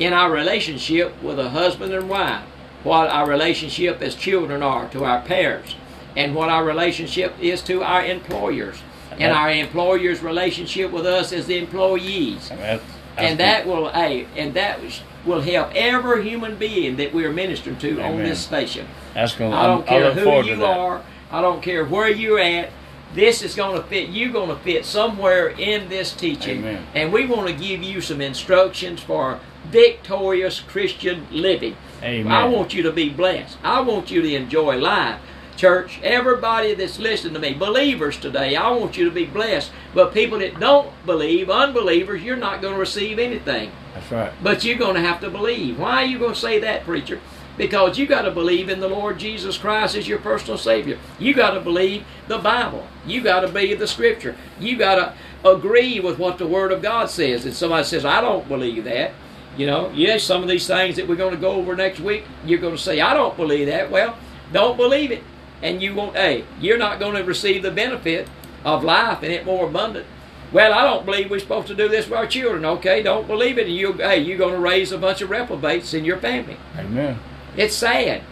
in 0.00 0.12
our 0.12 0.32
relationship 0.32 1.22
with 1.22 1.38
a 1.38 1.50
husband 1.50 1.92
and 1.92 2.08
wife, 2.08 2.44
what 2.84 3.08
our 3.10 3.28
relationship 3.28 4.00
as 4.02 4.14
children 4.14 4.62
are 4.62 4.88
to 4.90 5.04
our 5.04 5.20
parents, 5.22 5.74
and 6.16 6.34
what 6.34 6.48
our 6.48 6.64
relationship 6.64 7.34
is 7.40 7.62
to 7.62 7.82
our 7.82 8.04
employers, 8.04 8.80
and 9.12 9.32
our 9.32 9.50
employers' 9.50 10.22
relationship 10.22 10.90
with 10.92 11.06
us 11.06 11.32
as 11.32 11.46
the 11.46 11.58
employees. 11.58 12.50
And, 12.50 12.60
that's, 12.60 12.84
And 13.16 13.40
that 13.40 13.66
will, 13.66 13.88
hey, 13.90 14.26
and 14.36 14.54
that 14.54 14.80
will 15.24 15.40
help 15.40 15.74
every 15.74 16.28
human 16.28 16.56
being 16.56 16.96
that 16.96 17.12
we're 17.12 17.32
ministering 17.32 17.76
to 17.78 18.00
on 18.00 18.18
this 18.18 18.38
station. 18.40 18.86
that's 19.14 19.34
going. 19.34 19.52
I 19.52 19.66
don't 19.66 19.86
care 19.86 20.14
look 20.14 20.44
who 20.44 20.50
you 20.50 20.64
are. 20.64 21.02
I 21.30 21.40
don't 21.40 21.62
care 21.62 21.84
where 21.84 22.08
you're 22.08 22.38
at. 22.38 22.70
This 23.14 23.42
is 23.42 23.54
going 23.54 23.80
to 23.80 23.86
fit. 23.88 24.10
You're 24.10 24.32
going 24.32 24.50
to 24.50 24.62
fit 24.62 24.84
somewhere 24.84 25.48
in 25.48 25.88
this 25.88 26.12
teaching, 26.12 26.58
Amen. 26.58 26.86
and 26.94 27.12
we 27.12 27.26
want 27.26 27.48
to 27.48 27.54
give 27.54 27.82
you 27.82 28.00
some 28.00 28.20
instructions 28.20 29.00
for 29.00 29.40
victorious 29.70 30.60
Christian 30.60 31.26
living. 31.30 31.76
Amen. 32.02 32.30
I 32.30 32.44
want 32.46 32.74
you 32.74 32.82
to 32.82 32.92
be 32.92 33.08
blessed. 33.08 33.56
I 33.62 33.80
want 33.80 34.10
you 34.10 34.22
to 34.22 34.34
enjoy 34.34 34.76
life. 34.76 35.20
Church, 35.56 35.98
everybody 36.04 36.74
that's 36.74 37.00
listening 37.00 37.34
to 37.34 37.40
me, 37.40 37.52
believers 37.52 38.16
today, 38.16 38.54
I 38.54 38.70
want 38.70 38.96
you 38.96 39.04
to 39.06 39.10
be 39.10 39.24
blessed. 39.24 39.72
But 39.92 40.14
people 40.14 40.38
that 40.38 40.60
don't 40.60 40.92
believe, 41.04 41.50
unbelievers, 41.50 42.22
you're 42.22 42.36
not 42.36 42.62
going 42.62 42.74
to 42.74 42.80
receive 42.80 43.18
anything. 43.18 43.72
That's 43.94 44.12
right. 44.12 44.32
But 44.40 44.62
you're 44.62 44.78
going 44.78 44.94
to 44.94 45.00
have 45.00 45.20
to 45.22 45.30
believe. 45.30 45.80
Why 45.80 46.04
are 46.04 46.06
you 46.06 46.20
going 46.20 46.34
to 46.34 46.40
say 46.40 46.60
that, 46.60 46.84
preacher? 46.84 47.20
Because 47.58 47.98
you 47.98 48.06
got 48.06 48.22
to 48.22 48.30
believe 48.30 48.68
in 48.68 48.80
the 48.80 48.88
Lord 48.88 49.18
Jesus 49.18 49.58
Christ 49.58 49.96
as 49.96 50.08
your 50.08 50.20
personal 50.20 50.56
Savior. 50.56 50.96
You 51.18 51.34
got 51.34 51.50
to 51.50 51.60
believe 51.60 52.04
the 52.28 52.38
Bible. 52.38 52.86
You 53.04 53.20
got 53.20 53.40
to 53.40 53.48
believe 53.48 53.80
the 53.80 53.86
Scripture. 53.88 54.36
You 54.60 54.78
got 54.78 54.94
to 54.94 55.48
agree 55.48 56.00
with 56.00 56.18
what 56.18 56.38
the 56.38 56.46
Word 56.46 56.72
of 56.72 56.80
God 56.80 57.10
says. 57.10 57.44
And 57.44 57.54
somebody 57.54 57.84
says, 57.84 58.04
I 58.04 58.20
don't 58.20 58.48
believe 58.48 58.84
that. 58.84 59.12
You 59.56 59.66
know, 59.66 59.90
yes, 59.90 60.22
some 60.22 60.42
of 60.42 60.48
these 60.48 60.68
things 60.68 60.94
that 60.96 61.08
we're 61.08 61.16
going 61.16 61.34
to 61.34 61.40
go 61.40 61.50
over 61.50 61.74
next 61.74 61.98
week, 61.98 62.24
you're 62.44 62.60
going 62.60 62.76
to 62.76 62.80
say, 62.80 63.00
I 63.00 63.12
don't 63.12 63.36
believe 63.36 63.66
that. 63.66 63.90
Well, 63.90 64.16
don't 64.52 64.76
believe 64.76 65.10
it. 65.10 65.24
And 65.60 65.82
you 65.82 65.96
won't, 65.96 66.14
hey, 66.14 66.44
you're 66.60 66.78
not 66.78 67.00
going 67.00 67.16
to 67.16 67.24
receive 67.24 67.64
the 67.64 67.72
benefit 67.72 68.28
of 68.64 68.84
life 68.84 69.24
and 69.24 69.32
it 69.32 69.44
more 69.44 69.66
abundant. 69.66 70.06
Well, 70.52 70.72
I 70.72 70.82
don't 70.82 71.04
believe 71.04 71.28
we're 71.28 71.40
supposed 71.40 71.66
to 71.66 71.74
do 71.74 71.88
this 71.88 72.08
with 72.08 72.18
our 72.18 72.26
children. 72.26 72.64
Okay, 72.64 73.02
don't 73.02 73.26
believe 73.26 73.58
it, 73.58 73.66
and 73.66 73.74
you, 73.74 73.92
hey, 73.94 74.20
you're 74.20 74.38
going 74.38 74.54
to 74.54 74.60
raise 74.60 74.92
a 74.92 74.98
bunch 74.98 75.20
of 75.20 75.28
reprobates 75.28 75.92
in 75.92 76.04
your 76.04 76.18
family. 76.18 76.56
Amen. 76.76 77.18
It's 77.56 77.74
sad, 77.74 78.22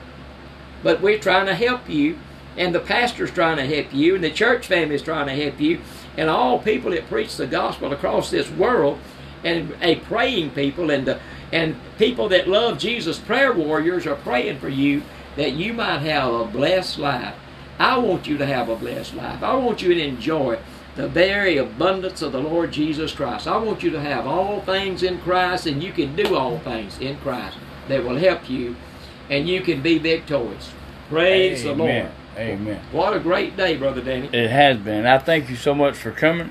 but 0.82 1.00
we're 1.00 1.18
trying 1.18 1.46
to 1.46 1.54
help 1.54 1.88
you, 1.88 2.18
and 2.56 2.74
the 2.74 2.80
pastor's 2.80 3.30
trying 3.30 3.56
to 3.56 3.66
help 3.66 3.92
you, 3.92 4.14
and 4.14 4.24
the 4.24 4.30
church 4.30 4.66
family's 4.66 5.02
trying 5.02 5.26
to 5.26 5.42
help 5.42 5.60
you, 5.60 5.80
and 6.16 6.30
all 6.30 6.58
people 6.58 6.92
that 6.92 7.08
preach 7.08 7.36
the 7.36 7.46
gospel 7.46 7.92
across 7.92 8.30
this 8.30 8.50
world, 8.50 8.98
and 9.44 9.74
a 9.82 9.96
praying 9.96 10.50
people, 10.50 10.90
and 10.90 11.06
the, 11.06 11.20
and 11.52 11.76
people 11.98 12.28
that 12.28 12.48
love 12.48 12.78
Jesus, 12.78 13.18
prayer 13.18 13.52
warriors, 13.52 14.06
are 14.06 14.16
praying 14.16 14.58
for 14.58 14.68
you 14.68 15.02
that 15.36 15.52
you 15.52 15.72
might 15.72 15.98
have 15.98 16.32
a 16.32 16.44
blessed 16.44 16.98
life. 16.98 17.34
I 17.78 17.98
want 17.98 18.26
you 18.26 18.38
to 18.38 18.46
have 18.46 18.68
a 18.68 18.76
blessed 18.76 19.14
life. 19.14 19.42
I 19.42 19.54
want 19.54 19.82
you 19.82 19.92
to 19.92 20.02
enjoy 20.02 20.58
the 20.96 21.06
very 21.06 21.58
abundance 21.58 22.22
of 22.22 22.32
the 22.32 22.40
Lord 22.40 22.72
Jesus 22.72 23.12
Christ. 23.12 23.46
I 23.46 23.58
want 23.58 23.82
you 23.82 23.90
to 23.90 24.00
have 24.00 24.26
all 24.26 24.62
things 24.62 25.02
in 25.02 25.20
Christ, 25.20 25.66
and 25.66 25.82
you 25.82 25.92
can 25.92 26.16
do 26.16 26.34
all 26.34 26.58
things 26.60 26.98
in 26.98 27.18
Christ 27.18 27.58
that 27.88 28.02
will 28.02 28.16
help 28.16 28.48
you, 28.48 28.76
and 29.30 29.48
you 29.48 29.60
can 29.60 29.82
be 29.82 29.98
victorious. 29.98 30.70
Praise 31.08 31.62
the 31.62 31.74
Lord. 31.74 31.90
Amen. 31.90 32.12
Amen. 32.36 32.82
What 32.92 33.16
a 33.16 33.20
great 33.20 33.56
day, 33.56 33.76
Brother 33.76 34.02
Danny. 34.02 34.28
It 34.32 34.50
has 34.50 34.78
been. 34.78 35.06
I 35.06 35.18
thank 35.18 35.48
you 35.48 35.56
so 35.56 35.74
much 35.74 35.96
for 35.96 36.10
coming, 36.10 36.50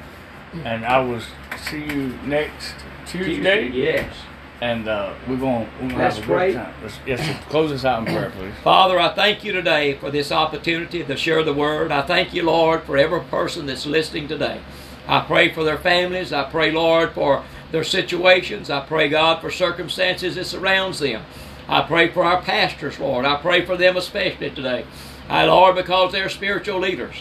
and 0.63 0.83
I 0.83 0.99
will 0.99 1.21
see 1.57 1.83
you 1.83 2.17
next 2.25 2.73
Tuesday. 3.05 3.69
Yes. 3.69 4.13
And 4.61 4.87
uh, 4.87 5.13
we're 5.27 5.35
going 5.37 5.67
gonna 5.79 5.93
have 5.95 6.17
a 6.17 6.21
great. 6.21 6.55
time. 6.55 6.73
Let's, 6.81 6.97
yes, 7.05 7.43
close 7.49 7.71
this 7.71 7.83
out 7.83 7.99
in 7.99 8.05
prayer, 8.05 8.31
please. 8.31 8.53
Father, 8.63 8.97
I 8.97 9.13
thank 9.13 9.43
you 9.43 9.51
today 9.51 9.95
for 9.95 10.09
this 10.09 10.31
opportunity 10.31 11.03
to 11.03 11.17
share 11.17 11.43
the 11.43 11.53
word. 11.53 11.91
I 11.91 12.01
thank 12.01 12.33
you, 12.33 12.43
Lord, 12.43 12.83
for 12.83 12.97
every 12.97 13.19
person 13.19 13.65
that's 13.65 13.85
listening 13.85 14.27
today. 14.29 14.61
I 15.07 15.19
pray 15.19 15.51
for 15.53 15.63
their 15.63 15.77
families. 15.77 16.31
I 16.31 16.49
pray, 16.49 16.71
Lord, 16.71 17.11
for 17.11 17.43
their 17.71 17.83
situations. 17.83 18.69
I 18.69 18.79
pray, 18.85 19.09
God, 19.09 19.41
for 19.41 19.51
circumstances 19.51 20.35
that 20.35 20.45
surrounds 20.45 20.99
them. 20.99 21.23
I 21.67 21.81
pray 21.81 22.09
for 22.09 22.23
our 22.23 22.41
pastors, 22.41 22.99
Lord. 22.99 23.25
I 23.25 23.37
pray 23.37 23.65
for 23.65 23.75
them 23.75 23.97
especially 23.97 24.51
today. 24.51 24.85
I, 25.27 25.45
Lord, 25.45 25.75
because 25.75 26.11
they're 26.11 26.29
spiritual 26.29 26.79
leaders. 26.79 27.15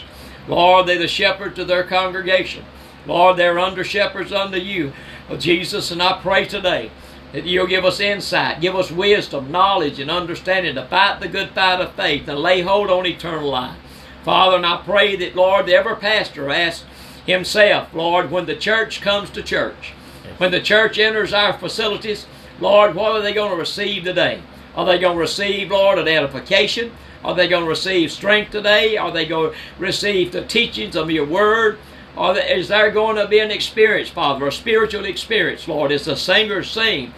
Lord, 0.47 0.87
they're 0.87 0.99
the 0.99 1.07
shepherds 1.07 1.57
of 1.57 1.67
their 1.67 1.83
congregation. 1.83 2.65
Lord, 3.07 3.37
they're 3.37 3.59
under 3.59 3.83
shepherds 3.83 4.31
unto 4.31 4.57
you, 4.57 4.93
oh, 5.29 5.37
Jesus. 5.37 5.91
And 5.91 6.01
I 6.01 6.19
pray 6.21 6.45
today 6.45 6.91
that 7.33 7.45
you'll 7.45 7.67
give 7.67 7.85
us 7.85 7.99
insight, 7.99 8.61
give 8.61 8.75
us 8.75 8.91
wisdom, 8.91 9.51
knowledge, 9.51 9.99
and 9.99 10.11
understanding 10.11 10.75
to 10.75 10.85
fight 10.85 11.19
the 11.19 11.27
good 11.27 11.49
fight 11.49 11.81
of 11.81 11.93
faith 11.93 12.27
and 12.27 12.39
lay 12.39 12.61
hold 12.61 12.89
on 12.89 13.05
eternal 13.05 13.49
life. 13.49 13.77
Father, 14.23 14.57
and 14.57 14.65
I 14.65 14.81
pray 14.83 15.15
that, 15.15 15.35
Lord, 15.35 15.69
every 15.69 15.95
pastor 15.97 16.49
asks 16.49 16.85
himself, 17.25 17.93
Lord, 17.93 18.31
when 18.31 18.45
the 18.45 18.55
church 18.55 19.01
comes 19.01 19.29
to 19.31 19.43
church, 19.43 19.93
when 20.37 20.51
the 20.51 20.61
church 20.61 20.97
enters 20.97 21.33
our 21.33 21.53
facilities, 21.53 22.25
Lord, 22.59 22.95
what 22.95 23.11
are 23.11 23.21
they 23.21 23.33
going 23.33 23.51
to 23.51 23.57
receive 23.57 24.03
today? 24.03 24.41
Are 24.75 24.85
they 24.85 24.99
going 24.99 25.15
to 25.15 25.19
receive, 25.19 25.71
Lord, 25.71 25.99
an 25.99 26.07
edification? 26.07 26.91
Are 27.23 27.33
they 27.33 27.47
going 27.47 27.63
to 27.63 27.69
receive 27.69 28.11
strength 28.11 28.51
today? 28.51 28.97
Are 28.97 29.11
they 29.11 29.25
going 29.25 29.51
to 29.51 29.57
receive 29.79 30.31
the 30.31 30.45
teachings 30.45 30.95
of 30.95 31.09
your 31.09 31.25
word? 31.25 31.79
Are 32.17 32.37
is 32.37 32.69
there 32.69 32.91
going 32.91 33.17
to 33.17 33.27
be 33.27 33.39
an 33.39 33.51
experience, 33.51 34.09
Father, 34.09 34.47
a 34.47 34.51
spiritual 34.51 35.05
experience, 35.05 35.67
Lord, 35.67 35.91
as 35.91 36.05
the 36.05 36.15
singers 36.15 36.69
sing, 36.69 37.13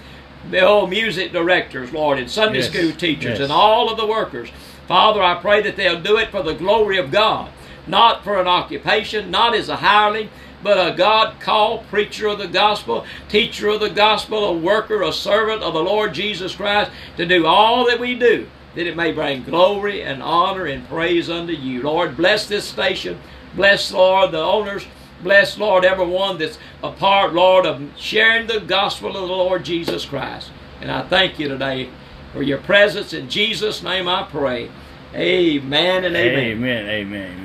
the 0.49 0.61
old 0.61 0.89
music 0.89 1.31
directors, 1.31 1.91
Lord, 1.91 2.17
and 2.17 2.29
Sunday 2.29 2.59
Yes, 2.59 2.69
school 2.69 2.91
teachers, 2.93 3.37
yes. 3.37 3.39
and 3.41 3.51
all 3.51 3.91
of 3.91 3.97
the 3.97 4.07
workers? 4.07 4.49
Father, 4.87 5.21
I 5.21 5.35
pray 5.35 5.61
that 5.63 5.75
they'll 5.75 6.01
do 6.01 6.17
it 6.17 6.29
for 6.29 6.41
the 6.41 6.55
glory 6.55 6.97
of 6.97 7.11
God, 7.11 7.51
not 7.85 8.23
for 8.23 8.39
an 8.39 8.47
occupation, 8.47 9.29
not 9.29 9.53
as 9.53 9.69
a 9.69 9.75
hireling, 9.75 10.29
but 10.63 10.93
a 10.93 10.95
God 10.95 11.39
called 11.39 11.87
preacher 11.87 12.27
of 12.27 12.39
the 12.39 12.47
gospel, 12.47 13.05
teacher 13.29 13.69
of 13.69 13.79
the 13.79 13.89
gospel, 13.89 14.45
a 14.45 14.57
worker, 14.57 15.01
a 15.01 15.13
servant 15.13 15.61
of 15.61 15.73
the 15.73 15.83
Lord 15.83 16.13
Jesus 16.13 16.55
Christ, 16.55 16.91
to 17.17 17.25
do 17.25 17.45
all 17.45 17.85
that 17.87 17.99
we 17.99 18.15
do, 18.15 18.47
that 18.75 18.87
it 18.87 18.95
may 18.95 19.11
bring 19.11 19.43
glory 19.43 20.01
and 20.01 20.21
honor 20.21 20.65
and 20.65 20.87
praise 20.87 21.29
unto 21.29 21.53
you. 21.53 21.81
Lord, 21.81 22.17
bless 22.17 22.47
this 22.47 22.65
station. 22.65 23.19
Bless, 23.55 23.91
Lord, 23.91 24.31
the 24.31 24.39
owners. 24.39 24.85
Bless, 25.23 25.57
Lord, 25.57 25.83
everyone 25.83 26.37
that's 26.37 26.59
a 26.83 26.91
part, 26.91 27.33
Lord, 27.33 27.65
of 27.65 27.81
sharing 27.97 28.47
the 28.47 28.59
gospel 28.59 29.09
of 29.09 29.27
the 29.27 29.33
Lord 29.33 29.65
Jesus 29.65 30.05
Christ. 30.05 30.51
And 30.79 30.91
I 30.91 31.07
thank 31.07 31.39
you 31.39 31.47
today 31.47 31.89
for 32.33 32.43
your 32.43 32.59
presence. 32.59 33.13
In 33.13 33.29
Jesus' 33.29 33.81
name 33.81 34.07
I 34.07 34.23
pray. 34.23 34.69
Amen 35.15 36.03
and 36.03 36.15
amen. 36.15 36.39
Amen. 36.39 36.85
Amen. 36.85 36.89
Amen. 36.89 37.43